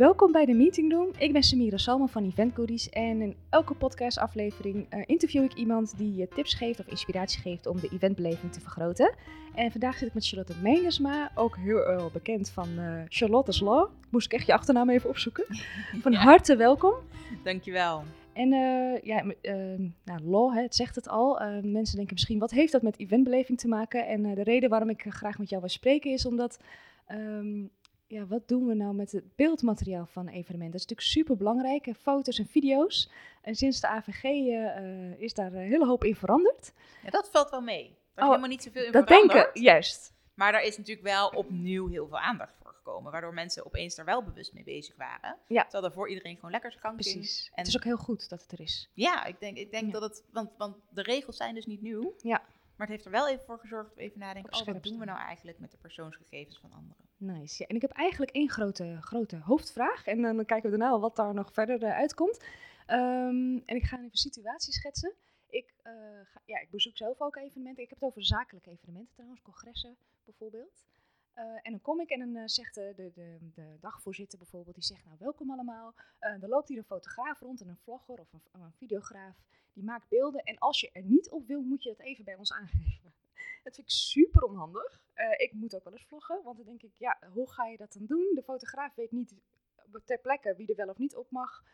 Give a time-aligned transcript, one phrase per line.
[0.00, 1.10] Welkom bij de Meeting Room.
[1.18, 5.98] Ik ben Samira Salman van Event Goodies en in elke podcastaflevering uh, interview ik iemand
[5.98, 9.14] die je tips geeft of inspiratie geeft om de eventbeleving te vergroten.
[9.54, 13.90] En vandaag zit ik met Charlotte Meenesma, ook heel uh, bekend van uh, Charlotte's Law.
[14.10, 15.44] Moest ik echt je achternaam even opzoeken.
[16.02, 16.94] Van harte welkom.
[17.44, 18.02] Dankjewel.
[18.32, 19.24] En uh, ja,
[20.04, 21.40] nou, law, hè, het zegt het al.
[21.62, 24.06] mensen denken misschien, wat heeft dat met eventbeleving te maken?
[24.06, 26.58] En de reden waarom ik graag met jou wil spreken is omdat
[27.12, 27.70] um,
[28.10, 30.72] ja, wat doen we nou met het beeldmateriaal van een evenement?
[30.72, 33.10] Dat is natuurlijk super belangrijk, foto's en video's.
[33.42, 36.72] En sinds de AVG uh, is daar een hele hoop in veranderd.
[37.02, 37.84] Ja, dat valt wel mee.
[37.84, 39.32] Er is oh, helemaal niet zoveel in dat veranderd.
[39.32, 40.12] Dat denken, juist.
[40.34, 43.12] Maar daar is natuurlijk wel opnieuw heel veel aandacht voor gekomen.
[43.12, 45.36] Waardoor mensen opeens er wel bewust mee bezig waren.
[45.46, 45.62] Ja.
[45.62, 47.46] Terwijl er voor iedereen gewoon lekker gang Precies.
[47.46, 48.90] En het is ook heel goed dat het er is.
[48.94, 49.92] Ja, ik denk, ik denk ja.
[49.92, 50.24] dat het...
[50.32, 52.14] Want, want de regels zijn dus niet nieuw.
[52.18, 52.38] Ja.
[52.76, 54.98] Maar het heeft er wel even voor gezorgd dat we even nadenken, oh, wat doen
[54.98, 57.09] we nou eigenlijk met de persoonsgegevens van anderen?
[57.20, 57.62] Nice.
[57.62, 60.06] Ja, en ik heb eigenlijk één grote, grote hoofdvraag.
[60.06, 62.44] En dan kijken we daarna al wat daar nog verder uh, uitkomt.
[62.86, 65.14] Um, en ik ga even situatie schetsen.
[65.48, 65.92] Ik, uh,
[66.24, 67.82] ga, ja, ik bezoek zelf ook evenementen.
[67.82, 70.84] Ik heb het over zakelijke evenementen trouwens, congressen bijvoorbeeld.
[71.36, 75.04] Uh, en dan kom ik en dan zegt de, de, de, dagvoorzitter bijvoorbeeld, die zegt
[75.04, 75.94] nou welkom allemaal.
[76.18, 79.36] Er loopt hier een fotograaf rond en een vlogger of een, een, videograaf.
[79.72, 82.34] Die maakt beelden en als je er niet op wil, moet je dat even bij
[82.34, 83.09] ons aangeven.
[83.62, 85.00] Dat vind ik super onhandig.
[85.36, 87.92] ik moet ook wel eens vloggen, want dan denk ik, ja, hoe ga je dat
[87.92, 88.30] dan doen?
[88.34, 89.34] De fotograaf weet niet
[90.04, 91.64] ter plekke wie er wel of niet op mag.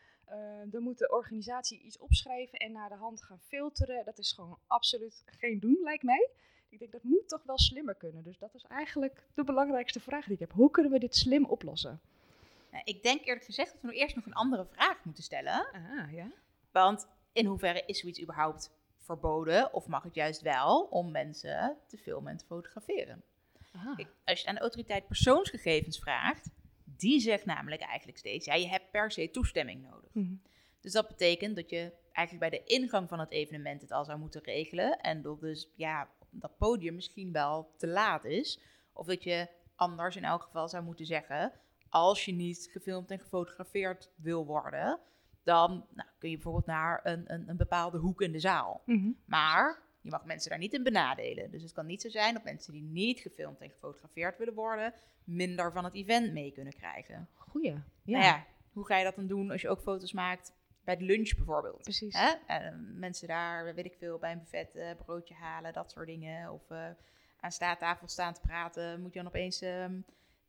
[0.66, 4.04] dan moet de organisatie iets opschrijven en naar de hand gaan filteren.
[4.04, 6.30] Dat is gewoon absoluut geen doen, lijkt mij.
[6.68, 8.22] Ik denk dat moet toch wel slimmer kunnen.
[8.22, 10.52] Dus dat is eigenlijk de belangrijkste vraag die ik heb.
[10.52, 12.00] Hoe kunnen we dit slim oplossen?
[12.84, 15.68] ik denk eerlijk gezegd dat we nu eerst nog een andere vraag moeten stellen.
[15.72, 16.30] Ah, ja.
[16.70, 18.70] Want in hoeverre is zoiets überhaupt
[19.06, 19.72] verboden?
[19.72, 23.22] Of mag het juist wel om mensen te filmen en te fotograferen?
[23.96, 26.50] Kijk, als je aan de autoriteit persoonsgegevens vraagt,
[26.84, 30.10] die zegt namelijk eigenlijk steeds, ja, je hebt per se toestemming nodig.
[30.12, 30.34] Mhm.
[30.80, 34.18] Dus dat betekent dat je eigenlijk bij de ingang van het evenement het al zou
[34.18, 35.00] moeten regelen.
[35.00, 38.60] En dat dus ja, dat podium misschien wel te laat is.
[38.92, 41.52] Of dat je anders in elk geval zou moeten zeggen,
[41.88, 45.00] als je niet gefilmd en gefotografeerd wil worden,
[45.46, 48.82] dan nou, kun je bijvoorbeeld naar een, een, een, bepaalde hoek in de zaal.
[48.86, 49.10] Mhm.
[49.24, 51.50] Maar je mag mensen daar niet in benadelen.
[51.50, 54.94] Dus het kan niet zo zijn dat mensen die niet gefilmd en gefotografeerd willen worden,
[55.24, 57.28] minder van het event mee kunnen krijgen.
[57.34, 57.72] Goeie.
[57.72, 57.82] Ja.
[58.02, 60.52] Nou ja, hoe ga je dat dan doen als je ook foto's maakt
[60.84, 61.82] bij de lunch bijvoorbeeld.
[61.82, 62.14] Precies.
[62.16, 62.32] Hè?
[62.46, 66.52] En mensen daar, weet ik veel, bij een buffet uh, broodje halen, dat soort dingen.
[66.52, 66.88] Of uh,
[67.40, 69.00] aan staattafel staan te praten.
[69.00, 70.04] Moet je dan opeens um,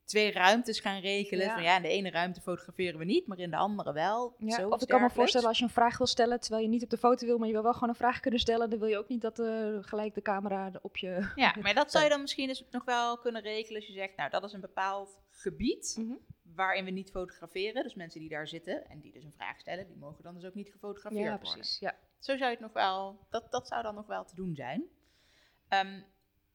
[0.07, 1.45] twee ruimtes gaan regelen.
[1.45, 1.53] Ja.
[1.53, 4.35] Van ja, in de ene ruimte fotograferen we niet, maar in de andere wel.
[4.37, 6.69] Ja, Zo, of ik kan me voorstellen als je een vraag wil stellen, terwijl je
[6.69, 8.69] niet op de foto wil, maar je wil wel gewoon een vraag kunnen stellen.
[8.69, 11.31] Dan wil je ook niet dat uh, gelijk de camera op je...
[11.35, 14.17] Ja, maar dat zou je dan misschien dus nog wel kunnen regelen als je zegt,
[14.17, 15.95] nou dat is een bepaald gebied.
[15.97, 17.83] Mm -hmm waarin we niet fotograferen.
[17.83, 20.45] Dus mensen die daar zitten en die dus een vraag stellen, die mogen dan dus
[20.45, 21.51] ook niet gefotografeerd ja, worden.
[21.51, 21.95] Precies, ja.
[22.19, 24.83] Zo zou je het nog wel, dat, dat zou dan nog wel te doen zijn.
[25.69, 26.05] Um,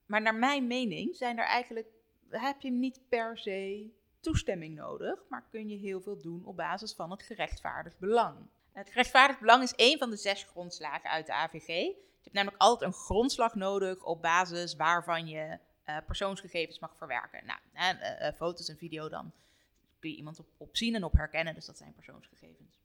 [0.07, 1.87] maar naar mijn mening zijn er eigenlijk,
[2.41, 6.95] heb je niet per se toestemming nodig, maar kun je heel veel doen op basis
[6.95, 8.37] van het gerechtvaardigd belang.
[8.73, 11.67] Het gerechtvaardigd belang is één van de zes grondslagen uit de AVG.
[11.67, 17.43] Je hebt namelijk altijd een grondslag nodig op basis waarvan je uh, persoonsgegevens mag verwerken.
[17.47, 19.33] Nou, uh, uh, foto's en video dan
[19.99, 21.55] kun je iemand op, op zien en op herkennen.
[21.55, 22.81] Dus dat zijn persoonsgegevens.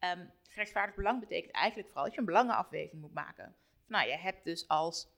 [0.00, 3.54] Um, gerechtvaardigd belang betekent eigenlijk vooral dat je een belangenafweging moet maken.
[3.86, 5.08] Nou, je hebt dus als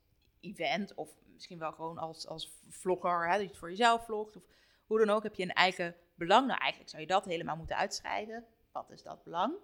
[0.40, 4.36] event, of misschien wel gewoon als, als vlogger, hè, dat je het voor jezelf vlogt,
[4.36, 4.42] of
[4.86, 6.46] hoe dan ook, heb je een eigen belang.
[6.46, 8.44] Nou, eigenlijk zou je dat helemaal moeten uitschrijven.
[8.72, 9.54] Wat is dat belang?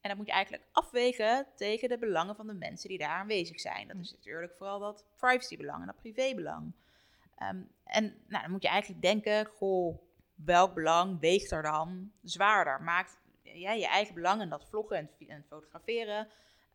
[0.00, 3.60] En dat moet je eigenlijk afwegen tegen de belangen van de mensen die daar aanwezig
[3.60, 3.88] zijn.
[3.88, 4.16] Dat is mm.
[4.16, 6.72] natuurlijk vooral dat privacybelang en dat privébelang.
[7.42, 9.98] Um, en nou, dan moet je eigenlijk denken, goh,
[10.34, 12.82] welk belang weegt er dan zwaarder?
[12.82, 16.28] Maakt ja, je eigen belang en dat vloggen en, en fotograferen,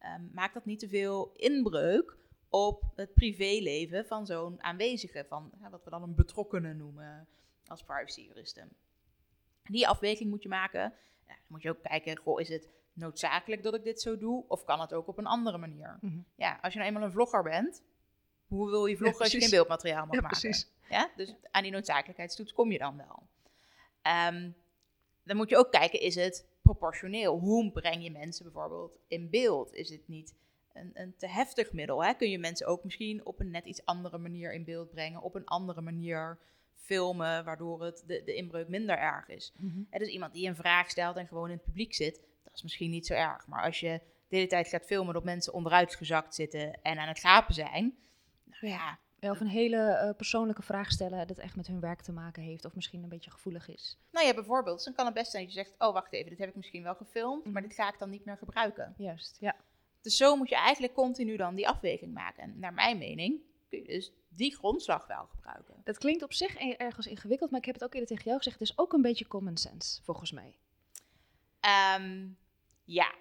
[0.03, 2.17] um, maakt dat niet te veel inbreuk
[2.49, 7.27] op het privéleven van zo'n aanwezige, van wat we dan een betrokkenen noemen
[7.67, 8.69] als privacyjuristen.
[9.63, 10.81] Die afweging moet je maken.
[11.27, 14.43] Ja, dan moet je ook kijken, goh, is het noodzakelijk dat ik dit zo doe?
[14.47, 15.97] Of kan het ook op een andere manier?
[16.01, 16.19] Mhm.
[16.35, 17.83] Ja, als je nou eenmaal een vlogger bent,
[18.47, 20.39] hoe wil je vloggen als je geen beeldmateriaal mag ja, maken?
[20.39, 20.67] Precies.
[20.89, 23.27] Ja, dus aan die noodzakelijkheidstoets kom je dan wel.
[24.27, 24.55] Um,
[25.23, 27.39] dan moet je ook kijken, is het proportioneel?
[27.39, 29.73] Hoe breng je mensen bijvoorbeeld in beeld?
[29.73, 30.35] Is het niet
[30.79, 32.03] een, een te heftig middel?
[32.03, 32.13] Hè?
[32.13, 35.35] Kun je mensen ook misschien op een net iets andere manier in beeld brengen, op
[35.35, 36.37] een andere manier
[36.73, 39.53] filmen, waardoor het de, de inbreuk minder erg is?
[39.57, 42.63] Mm dus iemand die een vraag stelt en gewoon in het publiek zit, dat is
[42.63, 43.47] misschien niet zo erg.
[43.47, 47.07] Maar als je de hele tijd gaat filmen dat mensen onderuit gezakt zitten en aan
[47.07, 47.97] het gapen zijn,
[48.43, 52.11] nou ja, of een hele eh, persoonlijke vraag stellen dat echt met hun werk te
[52.11, 53.97] maken heeft of misschien een beetje gevoelig is.
[54.11, 56.39] Nou ja, bijvoorbeeld, dan kan het best zijn dat je zegt, oh wacht even, dit
[56.39, 57.61] heb ik misschien wel gefilmd, maar mhm.
[57.61, 58.93] dit ga ik dan niet meer gebruiken.
[58.97, 59.55] Juist, ja.
[60.01, 62.43] Dus zo moet je eigenlijk continu dan die afweging maken.
[62.43, 65.81] En naar mijn mening kun je dus die grondslag wel gebruiken.
[65.83, 68.37] Dat klinkt op zich e-, ergens ingewikkeld, maar ik heb het ook eerder tegen jou
[68.37, 70.57] gezegd, het is ook een beetje common sense, volgens mij.
[71.99, 72.37] Um,
[72.83, 73.13] ja,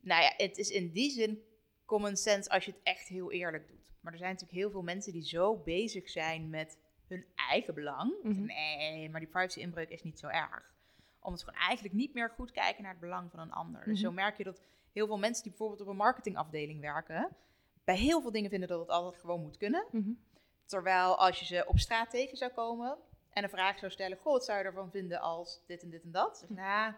[0.00, 1.42] nou ja, het is in die zin
[1.84, 3.78] common sense als je het echt heel eerlijk doet.
[4.00, 8.14] Maar er zijn natuurlijk heel veel mensen die zo bezig zijn met hun eigen belang.
[8.22, 8.44] Mhm.
[8.44, 10.74] Nee, maar die privacy inbreuk is niet zo erg.
[11.20, 13.84] Om het gewoon eigenlijk niet meer goed kijken naar het belang van een ander.
[13.84, 14.14] Dus zo mhm.
[14.14, 14.60] merk je dat
[14.98, 17.28] heel veel mensen die bijvoorbeeld op een marketingafdeling werken,
[17.84, 19.84] bij heel veel dingen vinden dat het altijd gewoon moet kunnen.
[19.90, 20.10] Mhm.
[20.64, 22.96] Terwijl als je ze op straat tegen zou komen
[23.30, 26.02] en een vraag zou stellen: Goh, wat zou je ervan vinden als dit en dit
[26.02, 26.38] en dat?
[26.38, 26.92] Zeg, nou,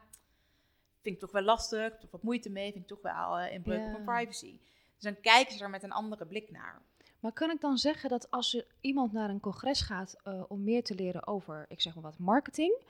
[1.01, 3.87] vind ik toch wel lastig, toch wat moeite mee, vind ik toch wel uh, inbreuk
[3.87, 4.61] op mijn privacy.
[4.95, 6.83] Dus dan kijken ze er met een andere blik naar.
[7.21, 10.65] Maar kan ik dan zeggen dat als er iemand naar een congres gaat uh, om
[10.65, 12.83] meer te leren over, ik zeg maar wat, marketing.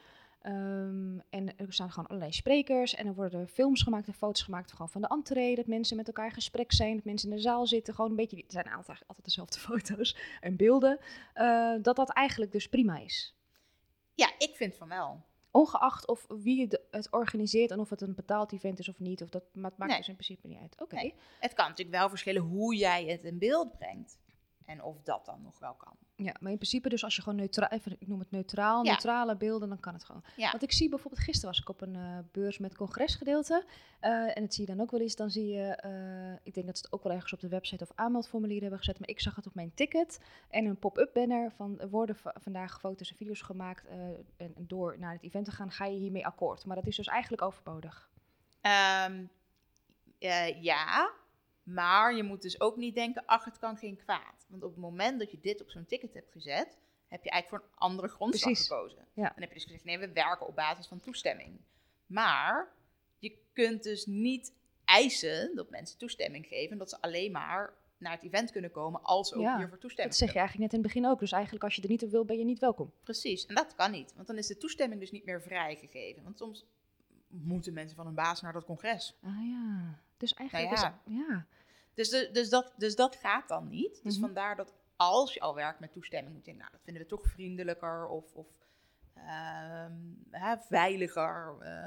[0.46, 4.70] Um, en er staan gewoon allerlei sprekers en er worden films gemaakt en foto's gemaakt
[4.70, 5.54] gewoon van de entree.
[5.54, 7.94] Dat mensen met elkaar in gesprek zijn, dat mensen in de zaal zitten.
[7.94, 10.98] Gewoon een beetje, het zijn altijd, altijd dezelfde foto's en beelden.
[11.34, 13.34] Uh, dat dat eigenlijk dus prima is.
[14.14, 15.22] Ja, ik vind van wel.
[15.50, 19.22] Ongeacht of wie het organiseert en of het een betaald event is of niet.
[19.22, 20.80] Of dat maakt dus in principe niet uit.
[20.80, 21.12] Oké.
[21.40, 24.18] Het kan natuurlijk wel verschillen hoe jij het in beeld brengt.
[24.70, 25.92] En of dat dan nog wel kan.
[26.16, 29.36] Ja, maar in principe dus als je gewoon neutraal, even, ik noem het neutraal, neutrale
[29.36, 30.24] beelden, dan kan het gewoon.
[30.36, 30.50] Ja.
[30.50, 33.64] Want ik zie bijvoorbeeld, gisteren was ik op een uh, beurs met congresgedeelte.
[34.00, 36.66] Uh, en dat zie je dan ook wel eens, dan zie je, uh, ik denk
[36.66, 39.20] dat ze het ook wel ergens op de website of aanmeldformulier hebben gezet, maar ik
[39.20, 40.20] zag het op mijn ticket.
[40.48, 43.86] En een pop-up banner van, worden vandaag foto's en video's gemaakt
[44.36, 46.64] en door naar het event te gaan, ga je hiermee akkoord.
[46.64, 48.10] Maar dat is dus eigenlijk overbodig.
[49.06, 49.30] Um,
[50.60, 51.10] ja,
[51.74, 54.46] maar je moet dus ook niet denken, ach, het kan geen kwaad.
[54.48, 56.78] Want op het moment dat je dit op zo'n ticket hebt gezet,
[57.08, 59.06] heb je eigenlijk voor een andere grondslag gekozen.
[59.14, 59.22] Ja.
[59.28, 61.60] Dan heb je dus gezegd, nee, we werken op basis van toestemming.
[62.06, 62.72] Maar
[63.18, 64.52] je kunt dus niet
[64.84, 69.28] eisen dat mensen toestemming geven, dat ze alleen maar naar het event kunnen komen als
[69.28, 71.20] ze ook ja, hiervoor toestemming Dat zeg je eigenlijk net in het begin ook.
[71.20, 72.92] Dus eigenlijk als je er niet op wil, ben je niet welkom.
[73.02, 74.12] Precies, en dat kan niet.
[74.14, 76.22] Want dan is de toestemming dus niet meer vrijgegeven.
[76.22, 76.66] Want soms
[77.28, 79.18] moeten mensen van een baas naar dat congres.
[79.22, 81.00] Ah ja, dus eigenlijk nou ja.
[81.06, 81.46] Is, ja.
[81.94, 84.00] Dus, dus, dat, dus dat gaat dan niet.
[84.02, 84.24] Dus mhm.
[84.24, 87.08] vandaar dat als je al werkt met toestemming, moet je denken, nou, dat vinden we
[87.08, 88.46] toch vriendelijker of, of
[89.14, 89.92] ehm,
[90.30, 91.86] hè, veiliger uh,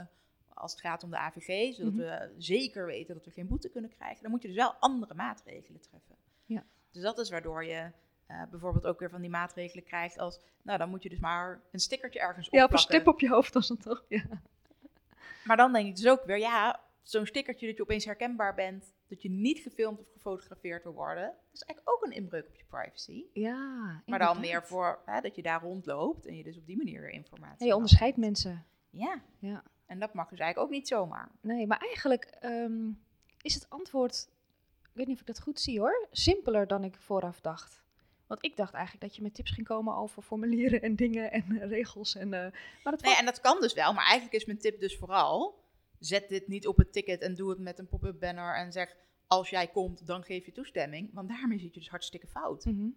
[0.53, 2.01] als het gaat om de AVG, zodat mhm.
[2.01, 4.21] we zeker weten dat we geen boete kunnen krijgen.
[4.21, 6.15] Dan moet je dus wel andere maatregelen treffen.
[6.45, 6.63] Ja.
[6.91, 7.91] Dus dat is waardoor je
[8.27, 11.61] uh, bijvoorbeeld ook weer van die maatregelen krijgt als, nou, dan moet je dus maar
[11.71, 12.53] een stickertje ergens op.
[12.53, 14.05] Ja, een stip op je hoofd als dan toch.
[14.07, 14.23] Ja.
[15.43, 18.93] Maar dan denk ik dus ook weer, ja, zo'n stickertje dat je opeens herkenbaar bent,
[19.13, 22.55] dat je niet gefilmd of gefotografeerd wil worden, dat is eigenlijk ook een inbreuk op
[22.55, 23.25] je privacy.
[23.33, 26.77] Ja, Maar dan meer voor hè, dat je daar rondloopt en je dus op die
[26.77, 28.65] manier informatie ja, Je onderscheidt mensen.
[28.89, 29.21] Ja.
[29.39, 29.63] ja.
[29.85, 31.31] En dat mag dus eigenlijk ook niet zomaar.
[31.41, 32.89] Nee, maar eigenlijk ehm,
[33.41, 34.29] is het antwoord,
[34.81, 37.83] ik weet niet of ik dat goed zie hoor, simpeler dan ik vooraf dacht.
[38.27, 41.59] Want ik dacht eigenlijk dat je met tips ging komen over formulieren en dingen en
[41.67, 42.15] regels.
[42.15, 42.39] En, uh,
[42.83, 45.62] maar dat nee, en dat kan dus wel, maar eigenlijk is mijn tip dus vooral
[46.05, 48.95] zet dit niet op het ticket en doe het met een pop-up banner en zeg
[49.27, 51.09] als jij komt, dan geef je toestemming.
[51.13, 52.65] Want daarmee zit je dus hartstikke fout.
[52.65, 52.89] Mhm.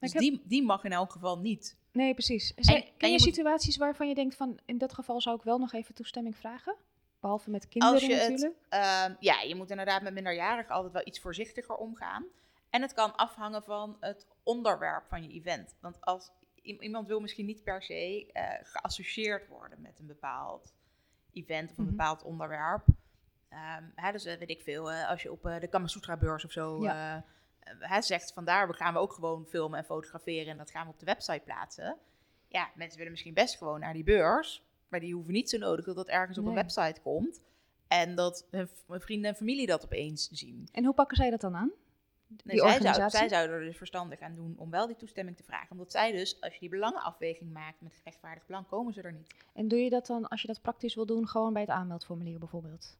[0.00, 1.76] Dus die, die mag in elk geval niet.
[1.92, 2.52] Nee, precies.
[2.56, 5.72] Zijn, ken je, situaties waarvan je denkt van in dat geval zou ik wel nog
[5.72, 6.76] even toestemming vragen?
[7.20, 8.54] Behalve met kinderen natuurlijk.
[8.70, 12.26] Uh, ja, je moet inderdaad met minderjarigen altijd wel iets voorzichtiger omgaan.
[12.70, 15.76] En het kan afhangen van het onderwerp van je event.
[15.80, 16.30] Want als
[16.62, 20.72] iemand wil misschien niet per se uh, geassocieerd worden met een bepaald
[21.42, 21.96] event of een mhm.
[21.96, 22.86] bepaald onderwerp.
[23.50, 26.52] Um, hè, dus uh, weet ik veel, uh, als je op uh, de Kamasutra-beurs of
[26.52, 27.24] zo ja.
[28.00, 30.98] zegt, vandaar we gaan we ook gewoon filmen en fotograferen en dat gaan we op
[30.98, 31.96] de website plaatsen.
[32.48, 35.84] Ja, mensen willen misschien best gewoon naar die beurs, maar die hoeven niet zo nodig
[35.84, 37.40] dat dat ergens op een website komt.
[37.88, 40.68] En dat hun vrienden en familie dat opeens zien.
[40.72, 41.72] En hoe pakken zij dat dan aan?
[42.44, 45.42] Nee, zij, zou, zij, zouden er dus verstandig aan doen om wel die toestemming te
[45.42, 45.70] vragen.
[45.70, 49.34] Omdat zij dus, als je die belangenafweging maakt met gerechtvaardigd belang, komen ze er niet.
[49.54, 52.38] En doe je dat dan, als je dat praktisch wil doen, gewoon bij het aanmeldformulier
[52.38, 52.96] bijvoorbeeld?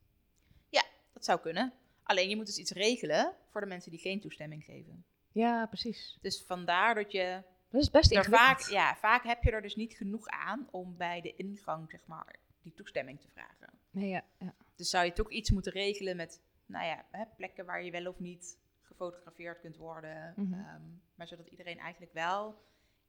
[0.69, 1.73] Ja, dat zou kunnen.
[2.03, 5.05] Alleen je moet dus iets regelen voor de mensen die geen toestemming geven.
[5.33, 6.19] Ja, precies.
[6.21, 7.43] Dus vandaar dat je...
[7.71, 11.21] Dat is best vaak, Ja, vaak heb je er dus niet genoeg aan om bij
[11.21, 13.73] de ingang, zeg maar, die toestemming te vragen.
[13.91, 14.55] Nee, ja, ja.
[14.75, 18.07] Dus zou je toch iets moeten regelen met, nou ja, hè, plekken waar je wel
[18.07, 18.59] of niet
[18.99, 20.33] gefotografeerd kunt worden.
[20.37, 20.53] Mhm.
[20.53, 20.83] Ehm,
[21.15, 22.55] maar zodat iedereen eigenlijk wel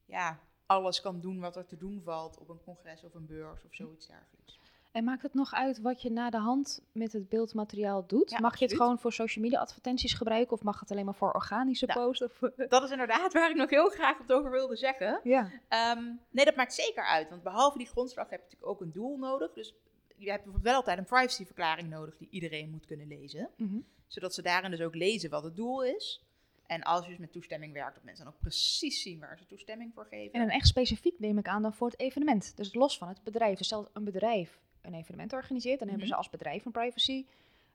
[0.04, 3.64] ja, alles kan doen wat er te doen valt op een congres of een beurs
[3.64, 4.58] of zoiets dergelijks.
[4.92, 8.40] En maakt het nog uit wat je na de hand met het beeldmateriaal doet?
[8.40, 11.32] mag je het gewoon voor social media advertenties gebruiken of mag het alleen maar voor
[11.32, 12.22] organische ja, posts?
[12.22, 12.38] Of...
[12.68, 15.20] Dat is inderdaad waar ik nog heel graag wat over wilde zeggen.
[15.22, 15.50] Ja.
[15.68, 17.28] Ehm, nee, dat maakt zeker uit.
[17.28, 19.52] Want behalve die grondslag heb je natuurlijk ook een doel nodig.
[19.52, 19.74] Dus
[20.20, 23.50] je hebt bijvoorbeeld wel altijd een privacyverklaring nodig die iedereen moet kunnen lezen.
[23.56, 23.80] Mhm.
[24.06, 26.24] Zodat ze daarin dus ook lezen wat het doel is.
[26.66, 29.46] En als je dus met toestemming werkt, dat mensen dan ook precies zien waar ze
[29.46, 30.32] toestemming voor geven.
[30.32, 32.56] En dan echt specifiek neem ik aan dan voor het evenement.
[32.56, 33.58] Dus los van het bedrijf.
[33.58, 36.22] Dus stel een bedrijf een evenement organiseert, dan hebben ze mhm.
[36.22, 37.26] als bedrijf een privacy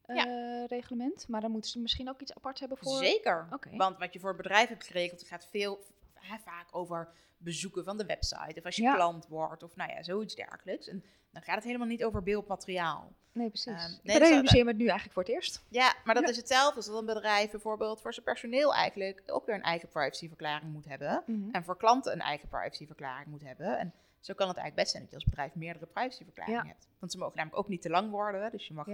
[0.08, 1.28] uh, reglement.
[1.28, 2.98] Maar dan moeten ze misschien ook iets apart hebben voor.
[2.98, 3.48] Zeker.
[3.72, 5.84] Want wat je voor het bedrijf hebt geregeld, gaat veel
[6.20, 8.60] hè, vaak over bezoeken van de website.
[8.60, 10.88] Of als je klant wordt, of nou ja, zoiets dergelijks.
[10.88, 13.14] En dan gaat het helemaal niet over beeldmateriaal.
[13.32, 13.86] Nee, precies.
[13.86, 15.64] Um, nee, ik realiseer het nu eigenlijk voor het eerst.
[15.70, 19.46] Ja, maar dat is hetzelfde als dat een bedrijf bijvoorbeeld voor zijn personeel eigenlijk ook
[19.46, 21.24] weer een eigen privacyverklaring moet hebben.
[21.26, 21.50] Mhm.
[21.52, 23.78] En voor klanten een eigen privacyverklaring moet hebben.
[23.78, 26.88] En zo kan het eigenlijk best zijn dat je als bedrijf meerdere privacyverklaringen hebt.
[27.00, 28.52] Want ze mogen namelijk ook niet te lang worden.
[28.52, 28.88] Dus je mag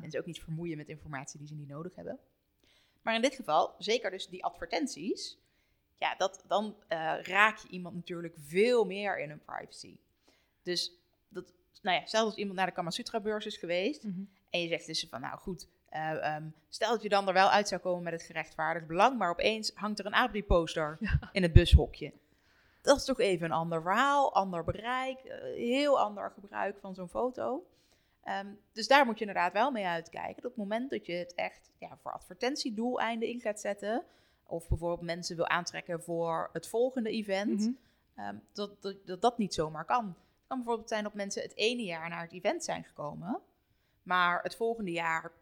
[0.00, 2.18] mensen ook niet vermoeien met informatie die ze niet nodig hebben.
[3.02, 5.38] Maar in dit geval, zeker dus die advertenties,
[5.98, 9.96] ja, dat, dan uh, raak je iemand natuurlijk veel meer in hun privacy.
[10.62, 10.92] Dus
[11.28, 14.20] dat, nou ja, zelfs als iemand naar de Kamasutra-beurs is geweest mhm.
[14.50, 16.36] en je zegt dus van, nou goed, uh,
[16.68, 19.70] stel dat je dan er wel uit zou komen met het gerechtvaardigd belang, maar opeens
[19.74, 20.98] hangt er een Abri-poster
[21.32, 22.12] in het bushokje.
[22.82, 27.08] Dat is toch even een ander verhaal, ander bereik, uh, heel ander gebruik van zo'n
[27.08, 27.66] foto.
[28.22, 30.36] Ehm, dus daar moet je inderdaad wel mee uitkijken.
[30.36, 34.04] Op het moment dat je het echt ja, voor advertentiedoeleinden in gaat zetten,
[34.46, 37.70] of bijvoorbeeld mensen wil aantrekken voor het volgende event, mhm.
[38.14, 40.04] ehm, dat, dat, dat, dat niet zomaar kan.
[40.06, 43.40] Het kan bijvoorbeeld zijn dat mensen het ene jaar naar het event zijn gekomen,
[44.02, 45.32] maar het volgende jaar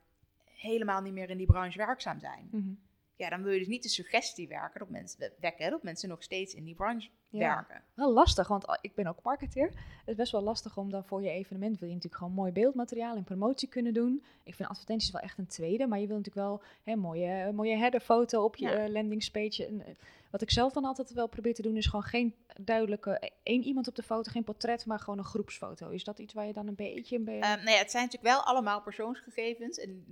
[0.44, 2.48] helemaal niet meer in die branche werkzaam zijn.
[2.50, 2.72] Mhm.
[3.16, 6.22] Ja, dan wil je dus niet de suggestie werken dat mensen, wekken dat mensen nog
[6.22, 7.82] steeds in die branche werken.
[7.94, 9.66] Wel lastig, want ik ben ook marketeer.
[9.66, 12.52] Het is best wel lastig om dan voor je evenement wil je natuurlijk gewoon mooi
[12.52, 14.24] beeldmateriaal en promotie kunnen doen.
[14.44, 17.76] Ik vind advertenties wel echt een tweede, maar je wil natuurlijk wel een mooie, mooie
[17.76, 18.74] headerfoto op je ja.
[18.74, 19.66] Eh, landingspage.
[19.66, 19.94] En, eh,
[20.30, 23.62] wat ik zelf dan altijd wel probeer te doen, is gewoon geen duidelijke e-, één
[23.62, 25.88] iemand op de foto, geen portret, maar gewoon een groepsfoto.
[25.88, 27.16] Is dat iets waar je dan een beetje...
[27.16, 27.58] Een beetje...
[27.58, 29.78] Uh, nee, het zijn natuurlijk wel allemaal persoonsgegevens.
[29.78, 30.04] En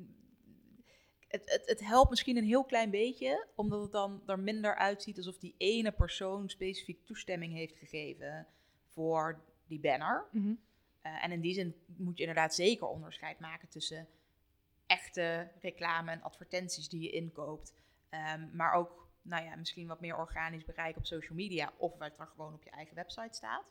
[1.33, 5.17] het, het, het, helpt misschien een heel klein beetje, omdat het dan er minder uitziet
[5.17, 8.47] alsof die ene persoon specifiek toestemming heeft gegeven
[8.89, 10.27] voor die banner.
[10.33, 10.55] Mhm.
[11.01, 14.09] Eh, en in die zin moet je inderdaad zeker onderscheid maken tussen
[14.87, 17.75] echte reclame en advertenties die je inkoopt,
[18.11, 22.19] um, maar ook nou ja, misschien wat meer organisch bereik op social media of wat
[22.19, 23.65] er gewoon op je eigen website staat.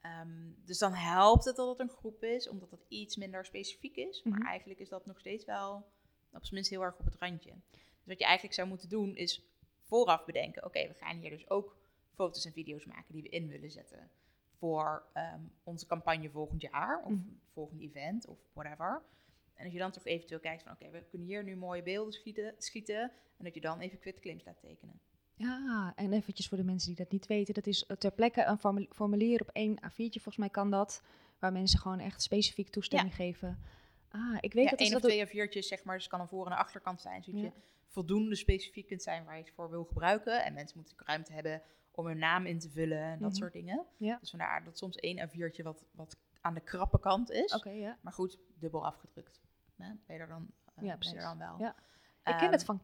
[0.00, 3.96] Ehm, dus dan helpt het dat het een groep is, omdat het iets minder specifiek
[3.96, 4.22] is.
[4.24, 4.48] Maar mhm.
[4.48, 5.86] eigenlijk is dat nog steeds wel
[6.32, 7.54] op zijn minst heel erg op het randje.
[7.70, 9.42] Dus wat je eigenlijk zou moeten doen is
[9.82, 11.76] vooraf bedenken: oké, we gaan hier dus ook
[12.14, 14.10] foto's en video's maken die we in willen zetten
[14.58, 17.40] voor ehm, onze campagne volgend jaar of mm.
[17.52, 19.02] volgend event of whatever.
[19.54, 22.12] En als je dan toch eventueel kijkt van oké, we kunnen hier nu mooie beelden
[22.12, 23.02] schieten, schieten
[23.36, 25.00] en dat je dan even quit claims laat tekenen.
[25.34, 28.88] Ja, en eventjes voor de mensen die dat niet weten, dat is ter plekke een
[28.90, 31.02] formulier op één A4'tje, volgens mij kan dat,
[31.38, 33.58] waar mensen gewoon echt specifiek toestemming geven
[34.10, 35.96] Ah, ik weet ja, dat één of twee of viertjes, zeg maar.
[35.96, 37.22] Dus kan een voor- en een achterkant zijn.
[37.24, 37.52] Zodat je
[37.86, 40.44] voldoende specifiek kunt zijn waar je het voor wil gebruiken.
[40.44, 43.38] En mensen moeten ruimte hebben om hun naam in te vullen en dat mhm.
[43.38, 43.86] soort dingen.
[43.96, 44.18] Ja.
[44.20, 47.54] Dus vandaar dat soms één en viertje wat, wat aan de krappe kant is.
[47.54, 47.98] Okay, ja.
[48.00, 49.40] Maar goed, dubbel afgedrukt.
[49.76, 51.56] Ben je er dan, uh, ja, ben je er dan wel.
[51.58, 51.74] Ja.
[52.24, 52.80] ik ken het ehm, van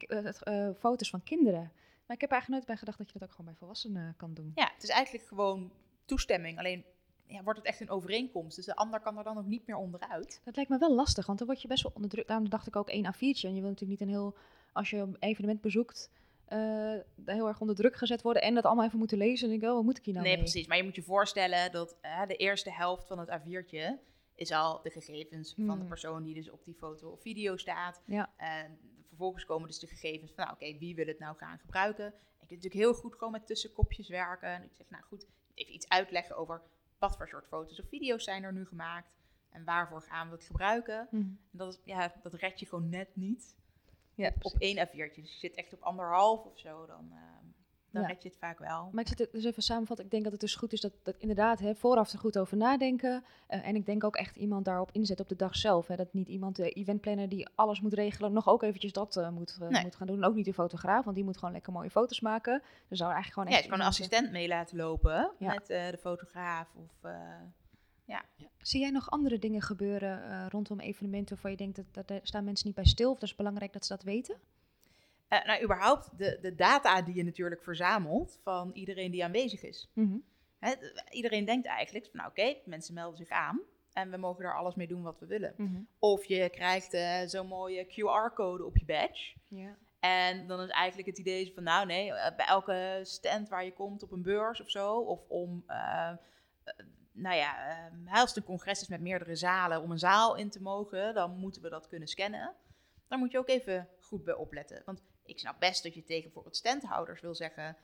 [0.55, 1.73] uh, foto's van kinderen.
[2.07, 4.35] Maar ik heb eigenlijk nooit bij gedacht dat je dat ook gewoon bij volwassenen kan
[4.35, 4.53] doen.
[4.55, 5.73] Ja, het is eigenlijk gewoon
[6.05, 6.59] toestemming.
[6.59, 6.85] Alleen
[7.27, 8.57] ja, wordt het echt een overeenkomst.
[8.57, 10.41] Dus de ander kan er dan ook niet meer onderuit.
[10.45, 12.27] Dat lijkt me wel lastig, want dan word je best wel onder druk.
[12.27, 13.19] Daarom dacht ik ook één A4'tje.
[13.19, 14.37] En je wil natuurlijk niet een heel,
[14.73, 16.11] als je een evenement bezoekt,
[16.49, 19.49] uh, heel erg onder druk gezet worden en dat allemaal even moeten lezen.
[19.49, 20.67] En ik, oh, wat moet ik hier nou Nee, precies.
[20.67, 24.83] Maar je moet je voorstellen dat uh, de eerste helft van het A4'tje is al
[24.83, 25.89] de gegevens van de hmm.
[25.89, 28.01] persoon die dus op die foto of video staat.
[28.07, 28.31] Ja.
[28.37, 28.79] En
[29.09, 32.05] vervolgens komen dus de gegevens van, nou oké, wie wil het nou gaan gebruiken?
[32.05, 34.49] En je kunt natuurlijk heel goed gewoon met tussenkopjes werken.
[34.49, 36.63] En ik zeg, nou goed, even iets uitleggen over
[37.09, 39.13] wat voor soort foto's of video's zijn er nu gemaakt
[39.51, 41.09] en waarvoor gaan we het gebruiken.
[41.11, 41.23] Mhm.
[41.23, 43.57] En dat, is, ja, dat red je gewoon net niet
[44.15, 45.21] ja, op, één A4'tje.
[45.23, 47.44] Dus je zit echt op anderhalf of zo, dan, uh,
[47.95, 48.89] dan red je het vaak wel.
[48.93, 50.05] Maar ik zit dus even samenvatten.
[50.05, 52.57] Ik denk dat het dus goed is dat, dat inderdaad hè, vooraf er goed over
[52.57, 53.25] nadenken.
[53.49, 55.87] Uh, en ik denk ook echt iemand daarop inzet op de dag zelf.
[55.87, 59.29] Hè, dat niet iemand, de eventplanner die alles moet regelen, nog ook eventjes dat uh,
[59.29, 60.25] moet, uh, moet gaan doen.
[60.25, 62.63] Ook niet de fotograaf, want die moet gewoon lekker mooie foto's maken.
[62.89, 63.59] Dus zou eigenlijk gewoon.
[63.59, 67.11] Ja, je kan een assistent mee laten lopen met de fotograaf of.
[68.07, 68.23] Ja.
[68.59, 72.45] Zie jij nog andere dingen gebeuren rondom evenementen waarvan je denkt dat, dat daar staan
[72.45, 74.37] mensen niet bij stil of dat is belangrijk dat ze dat weten?
[75.35, 79.91] Uh, nou, überhaupt de, de data die je natuurlijk verzamelt van iedereen die aanwezig is.
[79.93, 80.17] Mhm.
[81.11, 83.61] Iedereen denkt eigenlijk, nou oké, mensen melden zich aan.
[83.93, 85.55] en we mogen daar alles mee doen wat we willen.
[85.57, 85.81] Mhm.
[85.99, 89.35] Of je krijgt uh, zo'n mooie QR-code op je badge.
[89.49, 89.77] Ja.
[90.01, 93.73] En dan is eigenlijk het idee van, nou nee, eh, bij elke stand waar je
[93.73, 96.11] komt op een beurs of zo, of om, uh,
[97.13, 97.55] nou ja,
[98.11, 101.37] als het een congres is met meerdere zalen, om een zaal in te mogen, dan
[101.39, 102.55] moeten we dat kunnen scannen.
[103.09, 104.83] Daar moet je ook even goed bij opletten.
[104.85, 107.77] Want ik snap best dat je tegen bijvoorbeeld standhouders wil zeggen,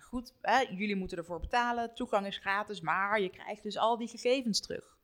[0.00, 4.08] goed, hè, jullie moeten ervoor betalen, toegang is gratis, maar je krijgt dus al die
[4.08, 4.98] gegevens terug.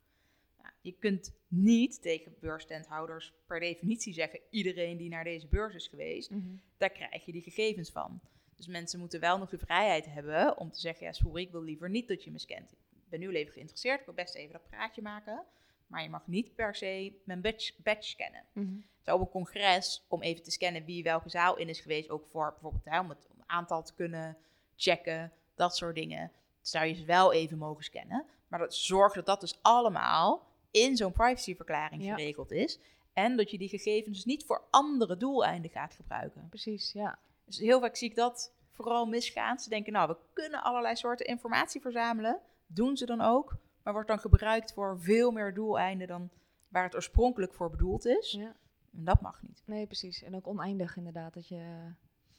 [0.63, 5.87] Nou, je kunt niet tegen beursstandhouders per definitie zeggen, iedereen die naar deze beurs is
[5.87, 6.57] geweest, mhm.
[6.77, 8.21] daar krijg je die gegevens van.
[8.57, 11.63] Dus mensen moeten wel nog de vrijheid hebben om te zeggen, ja sorry, ik wil
[11.63, 12.73] liever niet dat je me scant.
[12.73, 15.45] Ik ben nu even geïnteresseerd, ik wil best even dat praatje maken,
[15.89, 18.45] maar je mag niet per se mijn badge, badge scannen.
[18.53, 22.11] Mm Zo op een congres, om even te scannen wie welke zaal in is geweest,
[22.11, 24.37] ook voor bijvoorbeeld hè, om het aantal te kunnen
[24.77, 26.33] checken, dat soort dingen.
[26.61, 28.25] Zou je ze wel even mogen scannen.
[28.49, 32.79] Maar dat, zorg dat dat dus allemaal in zo'n privacyverklaring geregeld is.
[33.13, 36.49] En dat je die gegevens dus niet voor andere doeleinden gaat gebruiken.
[36.49, 37.19] Precies, ja.
[37.45, 39.59] Dus heel vaak zie ik dat vooral misgaan.
[39.59, 42.41] Ze denken, nou, we kunnen allerlei soorten informatie verzamelen.
[42.67, 43.57] Doen ze dan ook.
[43.89, 46.31] Maar wordt dan gebruikt voor veel meer doeleinden dan
[46.69, 48.33] waar het oorspronkelijk voor bedoeld is.
[48.33, 48.57] Ja.
[48.93, 49.63] En dat mag niet.
[49.67, 50.23] Nee, precies.
[50.23, 51.35] En ook oneindig inderdaad.
[51.35, 51.93] Dat je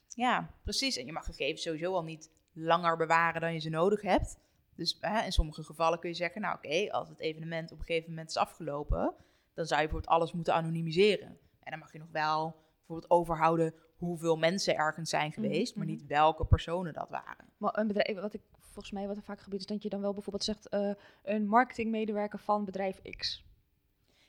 [0.08, 0.98] ja, precies.
[0.98, 4.40] En je mag gegevens sowieso al niet langer bewaren dan je ze nodig hebt.
[4.76, 7.86] Dus hè, in sommige gevallen kun je zeggen, nou oké, als het evenement op een
[7.86, 9.16] gegeven moment is afgelopen,
[9.54, 11.40] dan zou je bijvoorbeeld alles moeten anonimiseren.
[11.60, 15.86] En dan mag je nog wel bijvoorbeeld overhouden hoeveel mensen ergens zijn mhm, geweest, maar
[15.86, 15.96] mhm.
[15.96, 17.46] niet welke personen dat waren.
[17.58, 18.42] Maar een bedrijf, wat ik
[18.80, 20.92] volgens mij wat er vaak gebeurt, is dat je dan wel bijvoorbeeld zegt, uh,
[21.24, 23.44] een marketingmedewerker van bedrijf X.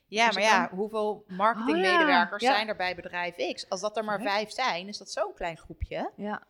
[0.06, 3.68] Ja, maar ja, hoeveel marketingmedewerkers oh, zijn er bij bedrijf X?
[3.68, 6.10] Als dat er maar vijf zijn, is dat zo'n klein groepje.
[6.16, 6.42] Ja.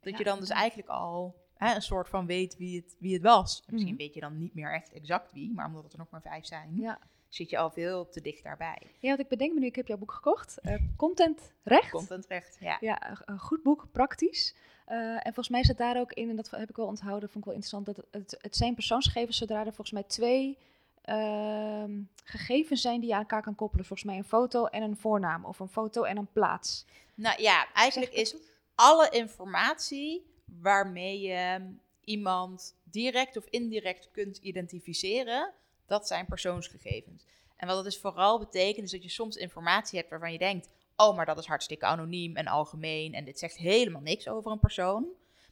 [0.00, 3.22] Dat je dan dus eigenlijk al hè, een soort van weet wie het, wie het
[3.22, 3.62] was.
[3.66, 4.02] Misschien mhm.
[4.02, 6.98] weet je dan niet meer echt exact wie, maar omdat er nog maar vijf zijn,
[7.28, 8.82] zit je al veel te dicht daarbij.
[8.98, 10.58] Ja, want ik bedenk me nu, ik heb jouw boek gekocht.
[10.62, 11.90] Uh, contentrecht.
[11.90, 12.76] Contentrecht, ja.
[12.80, 14.54] Ja, een goed boek, praktisch.
[14.88, 17.44] Uh, en volgens mij zit daar ook in, en dat heb ik wel onthouden, vond
[17.44, 20.58] ik wel interessant, dat het, het zijn persoonsgegevens zodra er volgens mij twee
[21.06, 23.84] Ehm, gegevens zijn die je aan elkaar kan koppelen.
[23.84, 26.84] Volgens mij een foto en een voornaam of een foto en een plaats.
[27.14, 28.36] Nou ja, eigenlijk is
[28.74, 31.60] alle informatie waarmee je
[32.04, 35.52] iemand direct of indirect kunt identificeren,
[35.86, 37.24] dat zijn persoonsgegevens.
[37.56, 40.68] En wat dat dus vooral betekent, is dat je soms informatie hebt waarvan je denkt:
[40.96, 44.58] oh, maar dat is hartstikke anoniem en algemeen en dit zegt helemaal niks over een
[44.58, 45.06] persoon.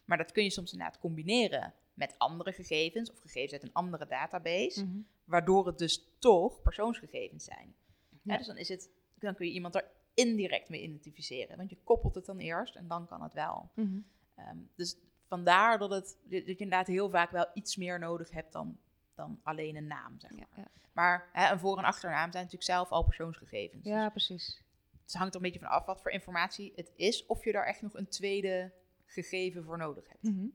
[0.05, 4.07] Maar dat kun je soms inderdaad combineren met andere gegevens of gegevens uit een andere
[4.07, 4.99] database, mhm.
[5.25, 7.75] waardoor het dus toch persoonsgegevens zijn.
[8.23, 8.37] Ja.
[8.37, 12.15] dus dan, is het, dan kun je iemand er indirect mee identificeren, want je koppelt
[12.15, 13.71] het dan eerst en dan kan het wel.
[13.75, 13.99] Mhm.
[14.35, 14.97] Ehm, dus
[15.29, 18.79] vandaar dat, het, dat je inderdaad heel vaak wel iets meer nodig hebt dan,
[19.15, 20.49] dan alleen een naam, zeg maar.
[20.57, 23.85] Ja, Maar hè, een voor- en achternaam zijn natuurlijk zelf al persoonsgegevens.
[23.85, 24.64] Ja, dus precies.
[25.05, 27.67] Het hangt er een beetje van af wat voor informatie het is, of je daar
[27.67, 28.73] echt nog een tweede
[29.07, 30.23] gegeven voor nodig hebt.
[30.23, 30.47] Mhm.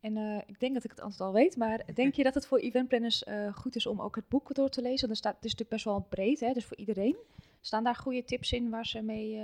[0.00, 2.46] En uh, ik denk dat ik het antwoord al weet, maar denk je dat het
[2.46, 5.06] voor eventplanners uh, goed is om ook het boek door te lezen?
[5.06, 7.16] Dan staat, het is natuurlijk best wel breed, hè, dus voor iedereen.
[7.60, 9.42] Staan daar goede tips in waar ze mee uh,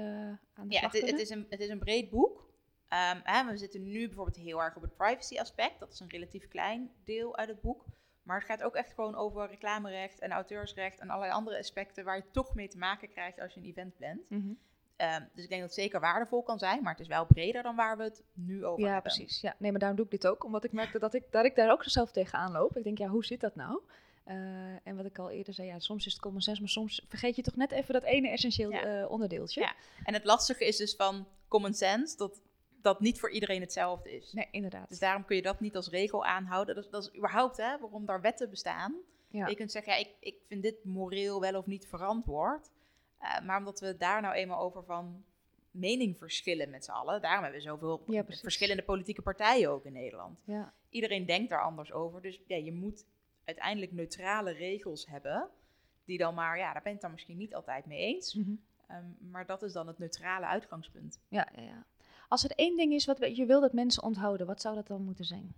[0.55, 2.49] aan de ja, slag het, het, is een, het is een breed boek.
[2.89, 5.79] Um, hè, we zitten nu bijvoorbeeld heel erg op het privacy aspect.
[5.79, 7.85] Dat is een relatief klein deel uit het boek.
[8.31, 12.17] Maar het gaat ook echt gewoon over reclamerecht en auteursrecht en allerlei andere aspecten waar
[12.17, 14.31] je toch mee te maken krijgt als je een event plant.
[14.31, 14.59] Mm
[15.01, 17.63] Ehm, dus ik denk dat het zeker waardevol kan zijn, maar het is wel breder
[17.63, 19.11] dan waar we het nu over ja, hebben.
[19.11, 19.41] Ja, precies.
[19.41, 21.55] Ja, nee, maar daarom doe ik dit ook, omdat ik merkte dat ik, dat ik
[21.55, 22.77] daar ook zelf tegenaan loop.
[22.77, 23.81] Ik denk, ja, hoe zit dat nou?
[24.27, 24.35] Uh,
[24.83, 27.37] en wat ik al eerder zei, ja, soms is het common sense, maar soms vergeet
[27.37, 29.61] je toch net even dat ene essentieel uh, onderdeeltje.
[29.61, 32.41] Ja, en het lastige is dus van common sense, dat
[32.83, 34.33] dat niet voor iedereen hetzelfde is.
[34.33, 34.89] Nee, inderdaad.
[34.89, 36.75] Dus daarom kun je dat niet als regel aanhouden.
[36.75, 38.95] Dat, dat is überhaupt hè, waarom daar wetten bestaan.
[39.29, 39.47] Ja.
[39.47, 42.71] Je kunt zeggen, ja, ik, ik vind dit moreel wel of niet verantwoord.
[43.23, 45.25] Uh, maar omdat we daar nou eenmaal over van
[45.71, 47.21] mening verschillen met z'n allen.
[47.21, 50.43] Daarom hebben we zoveel verschillende politieke partijen ook in Nederland.
[50.45, 50.73] Ja.
[50.89, 52.23] Iedereen denkt daar anders over.
[52.23, 53.05] Dus ja, je moet
[53.45, 55.49] uiteindelijk neutrale regels hebben.
[56.05, 58.35] Die dan maar, ja, daar ben je het dan misschien niet altijd mee eens.
[58.35, 58.51] Mhm.
[58.87, 61.21] Ehm, maar dat is dan het neutrale uitgangspunt.
[61.29, 61.85] Ja, ja, ja.
[62.31, 65.03] Als er één ding is wat je wil dat mensen onthouden, wat zou dat dan
[65.03, 65.55] moeten zijn?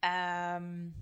[0.00, 0.94] Um,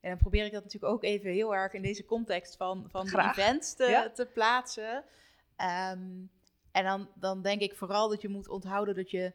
[0.00, 3.06] en dan probeer ik dat natuurlijk ook even heel erg in deze context van, van
[3.06, 5.04] de events te, te plaatsen.
[5.56, 6.24] Ehm,
[6.70, 9.32] en dan, dan denk ik vooral dat je moet onthouden dat je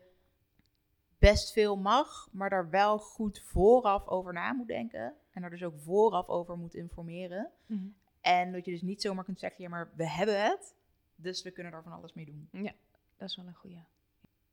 [1.17, 5.13] best veel mag, maar daar wel goed vooraf over na moet denken.
[5.31, 7.51] En er dus ook vooraf over moet informeren.
[7.65, 7.87] Mhm.
[8.21, 10.75] En dat je dus niet zomaar kunt zeggen, ja, maar we hebben het,
[11.15, 12.49] dus we kunnen er van alles mee doen.
[12.51, 12.73] Ja,
[13.17, 13.83] dat is wel een goede.